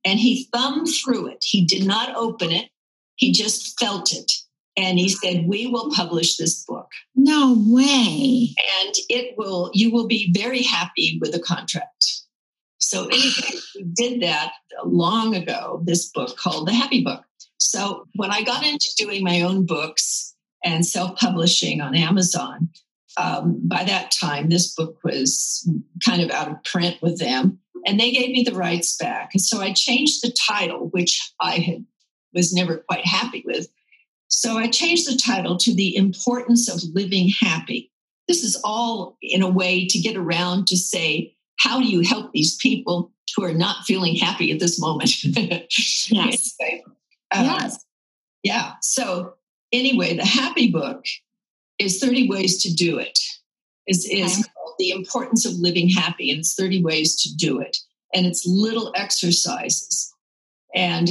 and 0.06 0.20
he 0.20 0.48
thumbed 0.54 0.88
through 0.88 1.28
it. 1.28 1.44
He 1.44 1.66
did 1.66 1.86
not 1.86 2.16
open 2.16 2.52
it. 2.52 2.70
He 3.16 3.32
just 3.32 3.80
felt 3.80 4.14
it. 4.14 4.32
And 4.78 4.98
he 4.98 5.10
said 5.10 5.48
we 5.48 5.68
will 5.68 5.92
publish 5.92 6.38
this 6.38 6.64
book. 6.64 6.88
No 7.16 7.56
way. 7.68 8.56
And 8.82 8.96
it 9.10 9.36
will 9.38 9.72
you 9.74 9.92
will 9.92 10.08
be 10.08 10.32
very 10.34 10.62
happy 10.62 11.18
with 11.20 11.34
the 11.34 11.40
contract. 11.40 12.06
So 12.78 13.08
anyway 13.08 13.60
we 13.76 13.84
did 13.94 14.22
that 14.22 14.54
long 14.86 15.36
ago 15.36 15.82
this 15.84 16.10
book 16.10 16.38
called 16.38 16.68
the 16.68 16.74
happy 16.74 17.04
book. 17.04 17.24
So 17.58 18.06
when 18.16 18.32
i 18.32 18.42
got 18.42 18.66
into 18.66 18.88
doing 18.98 19.24
my 19.24 19.42
own 19.42 19.66
books 19.66 20.34
and 20.64 20.86
self-publishing 20.86 21.82
on 21.82 21.96
amazon 21.96 22.70
um, 23.18 23.60
by 23.68 23.84
that 23.84 24.12
time 24.12 24.50
this 24.50 24.74
book 24.74 24.98
was 25.04 25.70
kind 26.04 26.22
of 26.22 26.32
out 26.32 26.50
of 26.50 26.64
print 26.64 26.98
with 27.02 27.20
them 27.20 27.60
and 27.86 28.00
they 28.00 28.12
gave 28.12 28.30
me 28.30 28.44
the 28.44 28.56
rights 28.56 28.96
back 28.98 29.32
and 29.34 29.42
so 29.42 29.60
i 29.60 29.72
changed 29.74 30.22
the 30.22 30.32
title 30.32 30.90
which 30.90 31.34
i 31.40 31.56
had 31.56 31.86
was 32.34 32.54
never 32.54 32.78
quite 32.88 33.06
happy 33.06 33.44
with 33.46 33.68
so 34.30 34.58
I 34.58 34.68
changed 34.68 35.08
the 35.08 35.18
title 35.18 35.58
to 35.58 35.74
The 35.74 35.96
Importance 35.96 36.70
of 36.70 36.84
Living 36.94 37.32
Happy. 37.42 37.92
This 38.28 38.44
is 38.44 38.62
all 38.64 39.18
in 39.24 39.42
a 39.42 39.50
way 39.50 39.88
to 39.88 40.00
get 40.00 40.16
around 40.16 40.68
to 40.68 40.78
say, 40.78 41.36
how 41.58 41.80
do 41.80 41.88
you 41.88 42.02
help 42.02 42.32
these 42.32 42.56
people 42.58 43.12
who 43.36 43.44
are 43.44 43.54
not 43.54 43.86
feeling 43.86 44.16
happy 44.16 44.52
at 44.52 44.60
this 44.60 44.80
moment? 44.80 45.24
yes. 45.24 46.56
anyway, 46.62 46.84
uh, 47.32 47.42
yes. 47.60 47.86
Yeah. 48.44 48.74
So 48.84 49.34
anyway, 49.72 50.16
the 50.16 50.26
happy 50.26 50.72
book 50.72 51.06
is 51.80 52.00
30 52.00 52.30
ways 52.30 52.62
to 52.64 52.74
do 52.74 53.00
it. 53.00 53.18
Is 53.88 54.06
is 54.06 54.40
okay. 54.40 54.50
The 54.80 54.90
importance 54.90 55.46
of 55.46 55.54
living 55.54 55.90
happy, 55.90 56.32
and 56.32 56.40
it's 56.40 56.56
30 56.56 56.84
ways 56.84 57.22
to 57.22 57.36
do 57.36 57.60
it. 57.60 57.78
And 58.14 58.26
it's 58.26 58.48
little 58.48 58.92
exercises 58.96 60.12
and 60.76 61.10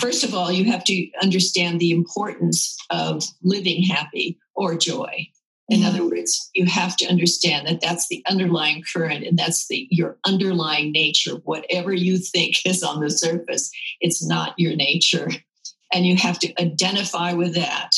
first 0.00 0.24
of 0.24 0.34
all, 0.34 0.52
you 0.52 0.70
have 0.70 0.84
to 0.84 1.08
understand 1.22 1.80
the 1.80 1.90
importance 1.90 2.76
of 2.90 3.24
living 3.42 3.82
happy 3.82 4.38
or 4.54 4.76
joy. 4.76 5.28
In 5.68 5.80
yeah. 5.80 5.88
other 5.88 6.04
words, 6.04 6.50
you 6.54 6.66
have 6.66 6.96
to 6.98 7.06
understand 7.06 7.66
that 7.66 7.80
that's 7.80 8.08
the 8.08 8.22
underlying 8.28 8.82
current 8.92 9.24
and 9.24 9.38
that's 9.38 9.66
the 9.68 9.86
your 9.90 10.18
underlying 10.26 10.92
nature. 10.92 11.36
Whatever 11.44 11.92
you 11.92 12.18
think 12.18 12.56
is 12.66 12.82
on 12.82 13.00
the 13.00 13.10
surface, 13.10 13.70
it's 14.00 14.24
not 14.24 14.54
your 14.56 14.76
nature, 14.76 15.28
and 15.92 16.06
you 16.06 16.16
have 16.16 16.38
to 16.40 16.60
identify 16.60 17.32
with 17.32 17.54
that 17.54 17.90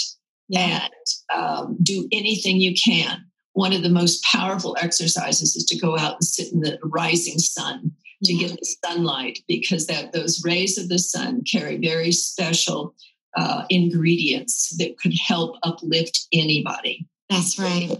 yeah. 0.48 0.88
and 1.32 1.38
um, 1.38 1.76
do 1.82 2.06
anything 2.12 2.60
you 2.60 2.74
can. 2.74 3.24
One 3.54 3.72
of 3.72 3.82
the 3.82 3.90
most 3.90 4.22
powerful 4.24 4.76
exercises 4.80 5.56
is 5.56 5.64
to 5.66 5.78
go 5.78 5.96
out 5.98 6.14
and 6.14 6.24
sit 6.24 6.52
in 6.52 6.60
the 6.60 6.78
rising 6.82 7.38
sun 7.38 7.92
to 8.24 8.34
get 8.34 8.50
the 8.50 8.76
sunlight 8.84 9.40
because 9.48 9.86
that 9.86 10.12
those 10.12 10.42
rays 10.44 10.78
of 10.78 10.88
the 10.88 10.98
sun 10.98 11.42
carry 11.50 11.76
very 11.76 12.12
special 12.12 12.94
uh, 13.36 13.64
ingredients 13.68 14.76
that 14.78 14.98
could 14.98 15.14
help 15.14 15.56
uplift 15.62 16.26
anybody. 16.32 17.06
That's 17.28 17.58
right. 17.58 17.96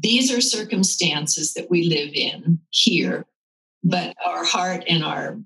These 0.00 0.32
are 0.32 0.40
circumstances 0.40 1.54
that 1.54 1.70
we 1.70 1.88
live 1.88 2.10
in 2.12 2.58
here, 2.70 3.26
but 3.84 4.14
our 4.24 4.44
heart 4.44 4.84
and 4.88 5.04
our 5.04 5.38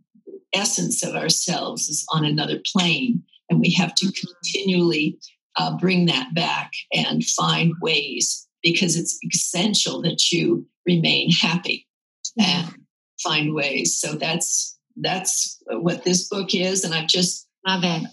essence 0.53 1.05
of 1.05 1.15
ourselves 1.15 1.89
is 1.89 2.05
on 2.13 2.25
another 2.25 2.61
plane, 2.73 3.23
and 3.49 3.61
we 3.61 3.71
have 3.73 3.95
to 3.97 4.07
mm-hmm. 4.07 4.27
continually 4.27 5.19
uh, 5.57 5.77
bring 5.77 6.07
that 6.07 6.35
back 6.35 6.73
and 6.93 7.25
find 7.25 7.75
ways 7.81 8.49
because 8.63 8.97
it's 8.97 9.19
essential 9.33 10.03
that 10.03 10.31
you 10.31 10.67
remain 10.87 11.31
happy. 11.31 11.87
And 12.39 12.75
find 13.23 13.55
ways. 13.55 14.01
So 14.01 14.15
that's 14.15 14.79
that's 14.97 15.61
what 15.69 16.05
this 16.05 16.29
book 16.29 16.55
is, 16.55 16.85
and 16.85 16.95
I've 16.95 17.09
just 17.09 17.49
love 17.67 17.83
it. 17.85 18.09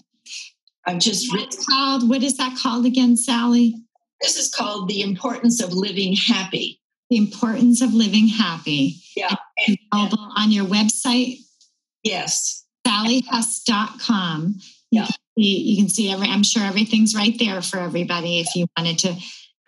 I've 0.86 0.98
just 0.98 1.32
written. 1.32 1.60
Called, 1.68 2.08
what 2.08 2.22
is 2.22 2.36
that 2.38 2.58
called 2.58 2.86
again, 2.86 3.16
Sally? 3.16 3.74
This 4.20 4.36
is 4.36 4.52
called 4.52 4.88
The 4.88 5.02
Importance 5.02 5.62
of 5.62 5.72
Living 5.72 6.16
Happy. 6.16 6.80
The 7.10 7.16
Importance 7.16 7.80
of 7.80 7.94
Living 7.94 8.26
Happy. 8.26 8.96
Yeah. 9.16 9.34
And 9.66 9.78
available 9.92 10.32
on 10.36 10.50
your 10.50 10.64
website, 10.64 11.38
Yes. 12.02 12.64
sallyhuss.com. 12.86 14.58
Yeah. 14.90 15.08
You 15.36 15.76
can 15.76 15.88
see 15.88 16.10
every, 16.10 16.26
I'm 16.26 16.42
sure 16.42 16.64
everything's 16.64 17.14
right 17.14 17.38
there 17.38 17.62
for 17.62 17.78
everybody 17.78 18.40
if 18.40 18.54
you 18.56 18.66
wanted 18.76 18.98
to 19.00 19.16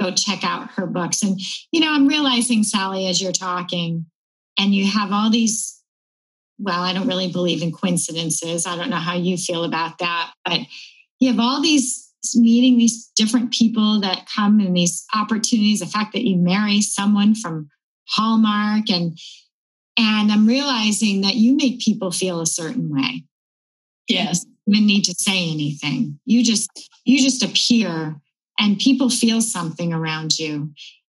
go 0.00 0.10
check 0.12 0.44
out 0.44 0.70
her 0.72 0.86
books. 0.86 1.22
And, 1.22 1.40
you 1.72 1.80
know, 1.80 1.92
I'm 1.92 2.08
realizing, 2.08 2.62
Sally, 2.62 3.06
as 3.06 3.20
you're 3.20 3.32
talking, 3.32 4.06
and 4.58 4.74
you 4.74 4.86
have 4.86 5.12
all 5.12 5.30
these, 5.30 5.80
well, 6.58 6.80
I 6.80 6.92
don't 6.92 7.08
really 7.08 7.30
believe 7.30 7.62
in 7.62 7.72
coincidences. 7.72 8.66
I 8.66 8.76
don't 8.76 8.90
know 8.90 8.96
how 8.96 9.14
you 9.14 9.36
feel 9.36 9.64
about 9.64 9.98
that, 9.98 10.32
but 10.44 10.60
you 11.18 11.28
have 11.28 11.40
all 11.40 11.60
these 11.60 12.10
meeting 12.34 12.76
these 12.76 13.10
different 13.16 13.52
people 13.52 14.00
that 14.00 14.28
come 14.34 14.60
and 14.60 14.76
these 14.76 15.06
opportunities, 15.14 15.80
the 15.80 15.86
fact 15.86 16.12
that 16.12 16.26
you 16.26 16.36
marry 16.36 16.80
someone 16.80 17.34
from 17.34 17.68
Hallmark 18.08 18.90
and 18.90 19.18
and 19.96 20.32
I'm 20.32 20.46
realizing 20.46 21.20
that 21.22 21.34
you 21.34 21.56
make 21.56 21.80
people 21.80 22.10
feel 22.10 22.40
a 22.40 22.46
certain 22.46 22.90
way. 22.90 23.24
Yes. 24.08 24.46
You 24.66 24.74
even 24.74 24.86
need 24.86 25.04
to 25.04 25.14
say 25.14 25.50
anything. 25.50 26.18
You 26.24 26.42
just 26.42 26.70
you 27.04 27.20
just 27.20 27.42
appear 27.42 28.16
and 28.61 28.79
people 28.79 29.11
feel 29.11 29.40
something 29.40 29.92
around 29.92 30.38
you. 30.38 30.73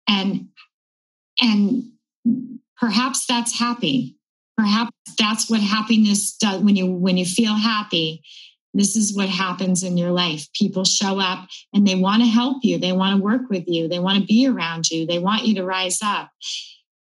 And 0.09 0.49
and 1.41 1.91
perhaps 2.77 3.25
that's 3.25 3.57
happy. 3.57 4.17
Perhaps 4.57 4.91
that's 5.17 5.49
what 5.49 5.61
happiness 5.61 6.35
does 6.35 6.61
when 6.61 6.75
you 6.75 6.91
when 6.91 7.17
you 7.17 7.25
feel 7.25 7.55
happy. 7.55 8.23
This 8.73 8.97
is 8.97 9.15
what 9.15 9.29
happens 9.29 9.83
in 9.83 9.95
your 9.95 10.11
life. 10.11 10.51
People 10.53 10.83
show 10.83 11.17
up 11.19 11.47
and 11.73 11.87
they 11.87 11.95
want 11.95 12.23
to 12.23 12.27
help 12.27 12.57
you. 12.63 12.77
They 12.77 12.91
want 12.91 13.17
to 13.17 13.23
work 13.23 13.49
with 13.49 13.63
you. 13.67 13.87
They 13.87 13.99
want 13.99 14.19
to 14.19 14.25
be 14.25 14.47
around 14.47 14.89
you. 14.89 15.05
They 15.05 15.19
want 15.19 15.45
you 15.45 15.55
to 15.55 15.63
rise 15.63 15.99
up. 16.03 16.29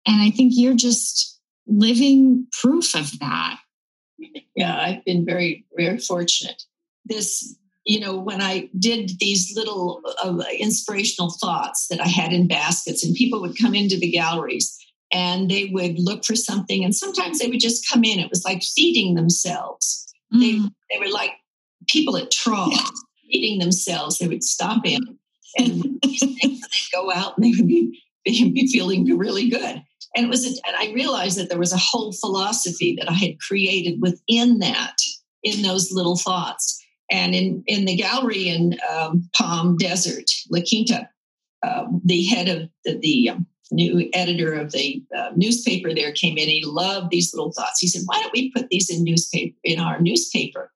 And 0.06 0.22
I 0.22 0.30
think 0.30 0.52
you're 0.54 0.76
just 0.76 1.40
living 1.66 2.46
proof 2.52 2.94
of 2.94 3.18
that. 3.18 3.58
Yeah, 4.54 4.78
I've 4.78 5.04
been 5.04 5.24
very, 5.24 5.64
very 5.76 5.98
fortunate. 5.98 6.62
This, 7.04 7.56
you 7.84 8.00
know, 8.00 8.16
when 8.16 8.40
I 8.40 8.70
did 8.78 9.12
these 9.20 9.52
little 9.54 10.02
uh, 10.22 10.42
inspirational 10.58 11.30
thoughts 11.30 11.88
that 11.88 12.00
I 12.00 12.08
had 12.08 12.32
in 12.32 12.48
baskets, 12.48 13.04
and 13.04 13.14
people 13.14 13.40
would 13.42 13.58
come 13.58 13.74
into 13.74 13.98
the 13.98 14.10
galleries 14.10 14.76
and 15.12 15.50
they 15.50 15.66
would 15.66 15.98
look 15.98 16.24
for 16.24 16.34
something, 16.34 16.82
and 16.82 16.94
sometimes 16.94 17.38
they 17.38 17.48
would 17.48 17.60
just 17.60 17.88
come 17.88 18.04
in. 18.04 18.18
It 18.18 18.30
was 18.30 18.44
like 18.44 18.62
feeding 18.62 19.14
themselves. 19.14 20.06
Mm. 20.32 20.40
They, 20.40 20.96
they 20.96 20.98
were 21.04 21.12
like 21.12 21.32
people 21.88 22.16
at 22.16 22.30
troughs 22.30 23.04
feeding 23.30 23.58
themselves. 23.58 24.18
They 24.18 24.28
would 24.28 24.42
stop 24.42 24.86
in 24.86 25.18
and 25.58 26.00
they'd 26.02 26.60
go 26.92 27.12
out 27.12 27.36
and 27.36 27.44
they 27.44 27.52
would 27.56 27.68
be, 27.68 28.00
they'd 28.24 28.54
be 28.54 28.66
feeling 28.66 29.04
really 29.16 29.48
good. 29.48 29.82
And 30.16 30.26
it 30.26 30.28
was, 30.28 30.44
a, 30.46 30.48
and 30.66 30.76
I 30.76 30.92
realized 30.94 31.38
that 31.38 31.48
there 31.48 31.58
was 31.58 31.72
a 31.72 31.78
whole 31.78 32.12
philosophy 32.12 32.96
that 32.98 33.10
I 33.10 33.14
had 33.14 33.40
created 33.40 34.00
within 34.00 34.60
that, 34.60 34.96
in 35.42 35.62
those 35.62 35.92
little 35.92 36.16
thoughts. 36.16 36.83
And 37.10 37.34
in, 37.34 37.62
in 37.66 37.84
the 37.84 37.96
gallery 37.96 38.48
in 38.48 38.78
um, 38.90 39.28
Palm 39.36 39.76
Desert, 39.76 40.30
La 40.50 40.60
Quinta, 40.66 41.08
uh, 41.62 41.86
the 42.04 42.24
head 42.24 42.48
of 42.48 42.68
the, 42.84 42.98
the 42.98 43.30
um, 43.30 43.46
new 43.70 44.08
editor 44.12 44.54
of 44.54 44.72
the 44.72 45.02
uh, 45.16 45.30
newspaper 45.36 45.94
there 45.94 46.12
came 46.12 46.38
in. 46.38 46.48
He 46.48 46.64
loved 46.64 47.10
these 47.10 47.34
little 47.34 47.52
thoughts. 47.52 47.80
He 47.80 47.88
said, 47.88 48.02
"Why 48.06 48.20
don't 48.20 48.32
we 48.32 48.52
put 48.52 48.68
these 48.68 48.90
in 48.90 49.04
newspaper 49.04 49.56
in 49.64 49.80
our 49.80 50.00
newspaper?" 50.00 50.70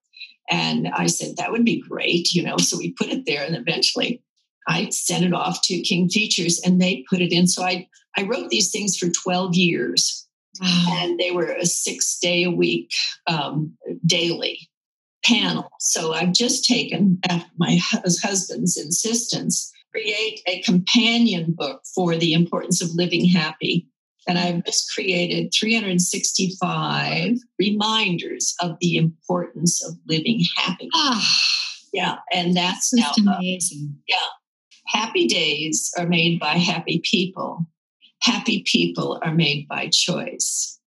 And 0.49 0.87
I 0.89 1.07
said, 1.07 1.37
that 1.37 1.51
would 1.51 1.63
be 1.63 1.83
great, 1.87 2.33
you 2.33 2.43
know. 2.43 2.57
So 2.57 2.77
we 2.77 2.93
put 2.93 3.09
it 3.09 3.25
there 3.25 3.43
and 3.43 3.55
eventually 3.55 4.23
I 4.67 4.89
sent 4.89 5.23
it 5.23 5.33
off 5.33 5.61
to 5.63 5.81
King 5.81 6.09
Features 6.09 6.59
and 6.65 6.81
they 6.81 7.05
put 7.09 7.21
it 7.21 7.31
in. 7.31 7.47
So 7.47 7.63
I, 7.63 7.87
I 8.17 8.23
wrote 8.23 8.49
these 8.49 8.71
things 8.71 8.97
for 8.97 9.09
12 9.09 9.55
years 9.55 10.27
wow. 10.59 10.85
and 11.01 11.19
they 11.19 11.31
were 11.31 11.51
a 11.51 11.65
six 11.65 12.17
day 12.19 12.43
a 12.43 12.51
week 12.51 12.91
um, 13.27 13.77
daily 14.05 14.68
panel. 15.23 15.69
So 15.79 16.13
I've 16.13 16.33
just 16.33 16.65
taken, 16.65 17.19
after 17.29 17.51
my 17.57 17.79
husband's 17.93 18.77
insistence, 18.77 19.71
create 19.91 20.41
a 20.47 20.61
companion 20.61 21.53
book 21.57 21.81
for 21.95 22.15
the 22.15 22.33
importance 22.33 22.81
of 22.81 22.89
living 22.93 23.25
happy 23.27 23.87
and 24.29 24.37
I've 24.37 24.63
just 24.63 24.93
created 24.93 25.51
365 25.59 27.37
reminders 27.57 28.55
of 28.61 28.77
the 28.79 28.97
importance 28.97 29.83
of 29.83 29.95
living 30.07 30.43
happy. 30.55 30.87
Ah, 30.93 31.39
yeah, 31.91 32.17
and 32.31 32.55
that's, 32.55 32.91
that's 32.91 33.19
now 33.19 33.37
amazing. 33.37 33.89
Uh, 33.91 34.01
yeah, 34.07 34.27
happy 34.87 35.25
days 35.25 35.91
are 35.97 36.05
made 36.05 36.39
by 36.39 36.57
happy 36.57 37.01
people. 37.03 37.65
Happy 38.21 38.63
people 38.67 39.19
are 39.23 39.33
made 39.33 39.67
by 39.67 39.89
choice. 39.91 40.79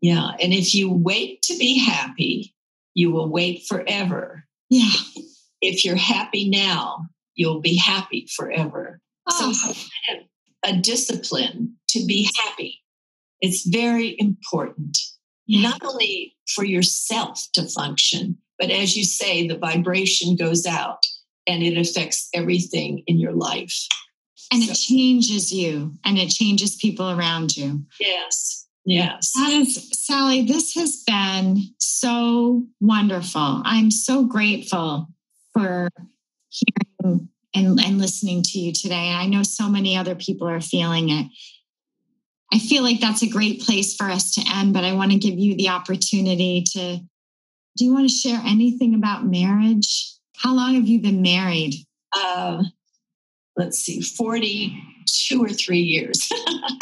Yeah, 0.00 0.30
and 0.42 0.52
if 0.52 0.74
you 0.74 0.90
wait 0.92 1.42
to 1.42 1.56
be 1.56 1.78
happy, 1.78 2.52
you 2.94 3.10
will 3.10 3.30
wait 3.30 3.64
forever. 3.68 4.44
Yeah. 4.68 4.90
If 5.60 5.84
you're 5.84 5.96
happy 5.96 6.48
now, 6.48 7.06
you'll 7.34 7.60
be 7.60 7.76
happy 7.76 8.28
forever. 8.34 9.00
Oh. 9.28 9.52
So 9.52 9.74
a 10.64 10.76
discipline 10.76 11.76
to 11.88 12.04
be 12.06 12.30
happy. 12.44 12.82
It's 13.40 13.66
very 13.66 14.16
important, 14.18 14.98
yeah. 15.46 15.70
not 15.70 15.82
only 15.82 16.36
for 16.54 16.64
yourself 16.64 17.46
to 17.54 17.66
function, 17.66 18.36
but 18.58 18.70
as 18.70 18.96
you 18.96 19.04
say, 19.04 19.48
the 19.48 19.56
vibration 19.56 20.36
goes 20.36 20.66
out 20.66 21.06
and 21.46 21.62
it 21.62 21.78
affects 21.78 22.28
everything 22.34 23.02
in 23.06 23.18
your 23.18 23.32
life. 23.32 23.74
And 24.52 24.62
so, 24.62 24.72
it 24.72 24.74
changes 24.74 25.52
you 25.52 25.94
and 26.04 26.18
it 26.18 26.28
changes 26.28 26.76
people 26.76 27.10
around 27.10 27.56
you. 27.56 27.86
Yes. 27.98 28.66
Yes. 28.90 29.32
Is, 29.36 29.88
Sally, 29.92 30.42
this 30.42 30.74
has 30.74 31.04
been 31.06 31.58
so 31.78 32.66
wonderful. 32.80 33.62
I'm 33.64 33.92
so 33.92 34.24
grateful 34.24 35.06
for 35.52 35.88
hearing 36.48 37.28
and, 37.54 37.78
and 37.78 37.98
listening 37.98 38.42
to 38.42 38.58
you 38.58 38.72
today. 38.72 39.12
I 39.12 39.26
know 39.26 39.44
so 39.44 39.68
many 39.68 39.96
other 39.96 40.16
people 40.16 40.48
are 40.48 40.60
feeling 40.60 41.10
it. 41.10 41.26
I 42.52 42.58
feel 42.58 42.82
like 42.82 43.00
that's 43.00 43.22
a 43.22 43.28
great 43.28 43.62
place 43.62 43.94
for 43.94 44.10
us 44.10 44.34
to 44.34 44.42
end, 44.56 44.74
but 44.74 44.82
I 44.82 44.92
want 44.94 45.12
to 45.12 45.18
give 45.18 45.38
you 45.38 45.54
the 45.54 45.68
opportunity 45.68 46.64
to. 46.72 46.98
Do 47.76 47.84
you 47.84 47.94
want 47.94 48.08
to 48.08 48.14
share 48.14 48.40
anything 48.44 48.96
about 48.96 49.24
marriage? 49.24 50.14
How 50.36 50.52
long 50.52 50.74
have 50.74 50.88
you 50.88 51.00
been 51.00 51.22
married? 51.22 51.74
Uh, 52.12 52.64
let's 53.56 53.78
see, 53.78 54.00
42 54.00 55.40
or 55.40 55.48
three 55.48 55.78
years. 55.78 56.28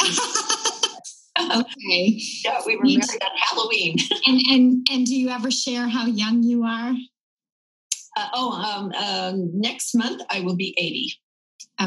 okay. 1.39 2.21
Yeah, 2.43 2.61
we 2.65 2.75
were 2.75 2.83
married 2.83 3.01
on 3.01 3.31
Halloween. 3.35 3.97
and, 4.25 4.41
and, 4.49 4.87
and 4.91 5.05
do 5.05 5.15
you 5.15 5.29
ever 5.29 5.51
share 5.51 5.87
how 5.87 6.05
young 6.05 6.43
you 6.43 6.63
are? 6.63 6.93
Uh, 8.17 8.27
oh, 8.33 8.51
um, 8.51 8.91
uh, 8.95 9.33
next 9.53 9.95
month 9.95 10.21
I 10.29 10.41
will 10.41 10.55
be 10.55 10.75
80. 10.77 11.13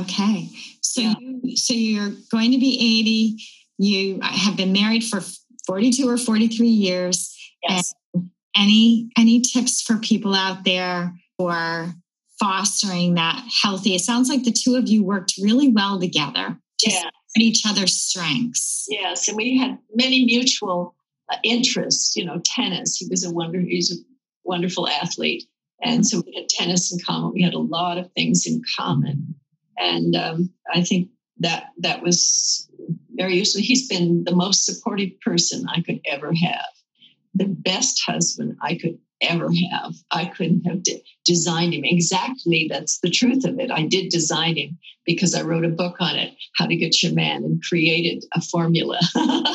Okay. 0.03 0.49
So 0.81 1.01
yeah. 1.01 1.15
you 1.19 1.57
so 1.57 1.75
you're 1.75 2.12
going 2.31 2.53
to 2.53 2.59
be 2.59 2.75
80. 3.01 3.37
You 3.79 4.21
have 4.23 4.57
been 4.57 4.73
married 4.73 5.05
for 5.05 5.21
42 5.67 6.09
or 6.09 6.17
43 6.17 6.67
years. 6.67 7.37
Yes. 7.62 7.93
And 8.15 8.31
any 8.57 9.11
any 9.17 9.41
tips 9.41 9.83
for 9.83 9.97
people 9.97 10.35
out 10.35 10.65
there 10.65 11.12
for 11.38 11.93
fostering 12.38 13.15
that 13.15 13.45
healthy? 13.62 13.95
It 13.95 14.01
sounds 14.01 14.29
like 14.29 14.45
the 14.45 14.53
two 14.53 14.77
of 14.77 14.88
you 14.88 15.05
worked 15.05 15.35
really 15.41 15.69
well 15.69 16.01
together. 16.01 16.59
Yeah. 16.83 17.11
Each 17.37 17.62
other's 17.66 17.97
strengths. 17.97 18.87
Yes, 18.88 19.29
and 19.29 19.37
we 19.37 19.59
had 19.59 19.79
many 19.95 20.25
mutual 20.25 20.95
uh, 21.33 21.37
interests. 21.42 22.14
You 22.16 22.25
know, 22.25 22.40
tennis. 22.45 22.97
He 22.97 23.07
was 23.09 23.25
a 23.25 23.33
wonder. 23.33 23.61
He's 23.61 23.90
a 23.92 24.03
wonderful 24.45 24.88
athlete, 24.88 25.45
and 25.83 26.07
so 26.07 26.23
we 26.25 26.35
had 26.35 26.49
tennis 26.49 26.92
in 26.92 26.99
common. 27.05 27.33
We 27.33 27.42
had 27.42 27.55
a 27.55 27.59
lot 27.59 27.99
of 27.99 28.12
things 28.12 28.47
in 28.47 28.62
common. 28.79 29.35
And 29.79 30.14
um, 30.14 30.51
I 30.73 30.83
think 30.83 31.09
that 31.38 31.71
that 31.79 32.03
was 32.03 32.68
very 33.14 33.37
useful. 33.37 33.62
He's 33.62 33.88
been 33.88 34.25
the 34.25 34.35
most 34.35 34.64
supportive 34.64 35.21
person 35.21 35.66
I 35.68 35.83
could 35.83 36.01
ever 36.05 36.33
have, 36.33 36.66
the 37.35 37.47
best 37.47 38.03
husband 38.07 38.57
I 38.62 38.77
could 38.77 38.99
ever 39.23 39.51
have. 39.71 39.95
I 40.11 40.27
couldn't 40.27 40.65
have 40.65 40.83
de- 40.83 41.03
designed 41.25 41.75
him. 41.75 41.85
Exactly, 41.85 42.67
that's 42.71 42.99
the 43.01 43.11
truth 43.11 43.45
of 43.45 43.59
it. 43.59 43.71
I 43.71 43.87
did 43.87 44.11
design 44.11 44.57
him 44.57 44.79
because 45.05 45.35
I 45.35 45.43
wrote 45.43 45.65
a 45.65 45.69
book 45.69 45.97
on 46.01 46.17
it, 46.17 46.35
How 46.57 46.67
to 46.67 46.77
Get 46.77 47.03
Your 47.03 47.13
Man, 47.13 47.45
and 47.45 47.63
created 47.63 48.25
a 48.35 48.41
formula. 48.41 48.99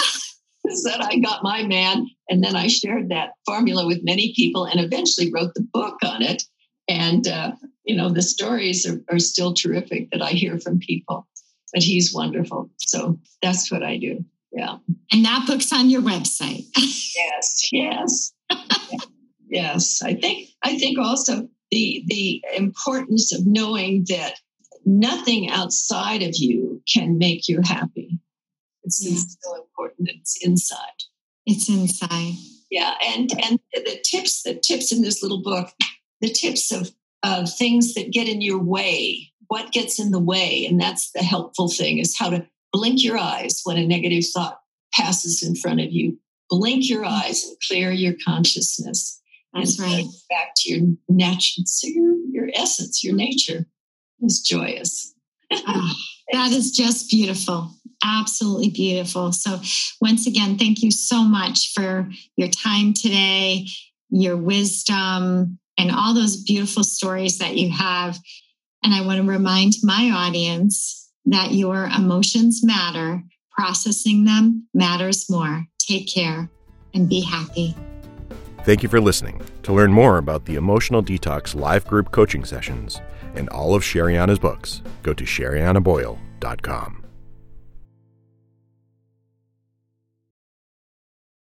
that 0.83 1.03
I 1.03 1.19
got 1.19 1.43
my 1.43 1.63
man, 1.63 2.07
and 2.29 2.43
then 2.43 2.55
I 2.55 2.67
shared 2.67 3.09
that 3.09 3.31
formula 3.45 3.85
with 3.85 4.03
many 4.03 4.33
people, 4.35 4.65
and 4.65 4.79
eventually 4.79 5.31
wrote 5.31 5.53
the 5.53 5.67
book 5.73 5.97
on 6.03 6.21
it. 6.21 6.43
And 6.87 7.27
uh, 7.27 7.51
you 7.83 7.95
know, 7.95 8.09
the 8.09 8.21
stories 8.21 8.85
are, 8.85 9.01
are 9.11 9.19
still 9.19 9.53
terrific 9.53 10.11
that 10.11 10.21
I 10.21 10.31
hear 10.31 10.59
from 10.59 10.79
people. 10.79 11.27
But 11.73 11.83
he's 11.83 12.13
wonderful, 12.13 12.69
so 12.77 13.19
that's 13.41 13.71
what 13.71 13.83
I 13.83 13.97
do. 13.97 14.23
Yeah, 14.51 14.77
and 15.11 15.25
that 15.25 15.45
book's 15.47 15.71
on 15.73 15.89
your 15.89 16.01
website. 16.01 16.65
yes, 17.15 17.69
yes, 17.71 18.33
yes. 19.49 20.01
I 20.03 20.13
think 20.15 20.49
I 20.63 20.77
think 20.77 20.97
also 20.97 21.49
the 21.71 22.03
the 22.07 22.43
importance 22.55 23.33
of 23.33 23.45
knowing 23.45 24.05
that 24.09 24.35
nothing 24.85 25.49
outside 25.49 26.23
of 26.23 26.35
you 26.35 26.81
can 26.91 27.17
make 27.17 27.47
you 27.47 27.61
happy. 27.63 28.19
It's 28.83 29.05
yeah. 29.05 29.17
so 29.41 29.55
important. 29.55 30.09
It's 30.09 30.37
inside. 30.45 30.77
It's 31.45 31.69
inside. 31.69 32.33
Yeah, 32.69 32.95
and 33.03 33.29
and 33.43 33.59
the 33.73 33.99
tips, 34.03 34.43
the 34.43 34.55
tips 34.55 34.91
in 34.91 35.01
this 35.01 35.21
little 35.21 35.41
book, 35.41 35.69
the 36.21 36.29
tips 36.29 36.71
of 36.71 36.91
of 37.23 37.51
things 37.51 37.93
that 37.93 38.11
get 38.11 38.27
in 38.27 38.41
your 38.41 38.61
way. 38.61 39.31
What 39.49 39.71
gets 39.71 39.97
in 39.97 40.11
the 40.11 40.19
way, 40.19 40.65
and 40.65 40.79
that's 40.79 41.11
the 41.11 41.23
helpful 41.23 41.69
thing 41.69 41.99
is 41.99 42.17
how 42.17 42.29
to 42.29 42.45
blink 42.73 43.03
your 43.03 43.17
eyes 43.17 43.61
when 43.63 43.77
a 43.77 43.87
negative 43.87 44.25
thought 44.33 44.59
passes 44.93 45.41
in 45.41 45.55
front 45.55 45.79
of 45.79 45.91
you. 45.91 46.17
Blink 46.49 46.89
your 46.89 47.03
mm. 47.03 47.23
eyes 47.23 47.45
and 47.45 47.57
clear 47.65 47.91
your 47.91 48.15
consciousness. 48.25 49.21
That's 49.57 49.79
right. 49.79 50.05
Back 50.29 50.53
to 50.57 50.71
your 50.71 50.87
natural, 51.09 51.65
your, 52.31 52.49
essence, 52.53 53.03
your 53.03 53.15
nature 53.15 53.65
is 54.21 54.41
joyous. 54.41 55.13
oh, 55.51 55.93
that 56.31 56.51
is 56.51 56.71
just 56.71 57.09
beautiful. 57.09 57.71
Absolutely 58.03 58.69
beautiful. 58.69 59.31
So, 59.31 59.59
once 60.01 60.27
again, 60.27 60.57
thank 60.57 60.83
you 60.83 60.91
so 60.91 61.23
much 61.23 61.73
for 61.73 62.09
your 62.35 62.49
time 62.49 62.93
today, 62.93 63.65
your 64.09 64.37
wisdom, 64.37 65.57
and 65.77 65.91
all 65.91 66.13
those 66.13 66.43
beautiful 66.43 66.83
stories 66.83 67.39
that 67.39 67.57
you 67.57 67.71
have. 67.71 68.19
And 68.83 68.93
I 68.93 69.01
want 69.05 69.21
to 69.21 69.27
remind 69.27 69.73
my 69.83 70.11
audience 70.13 71.11
that 71.25 71.53
your 71.53 71.85
emotions 71.85 72.63
matter, 72.63 73.23
processing 73.51 74.25
them 74.25 74.67
matters 74.73 75.29
more. 75.29 75.65
Take 75.79 76.07
care 76.13 76.49
and 76.93 77.09
be 77.09 77.21
happy. 77.21 77.75
Thank 78.67 78.83
you 78.83 78.89
for 78.89 78.99
listening. 78.99 79.39
To 79.63 79.71
learn 79.71 79.93
more 79.93 80.17
about 80.17 80.43
the 80.43 80.55
Emotional 80.55 81.01
Detox 81.01 81.55
live 81.55 81.87
group 81.87 82.11
coaching 82.11 82.43
sessions 82.43 82.99
and 83.33 83.47
all 83.47 83.73
of 83.73 83.81
Sherianna's 83.81 84.39
books, 84.39 84.81
go 85.03 85.13
to 85.13 85.23
sheriannaboyle.com. 85.23 87.06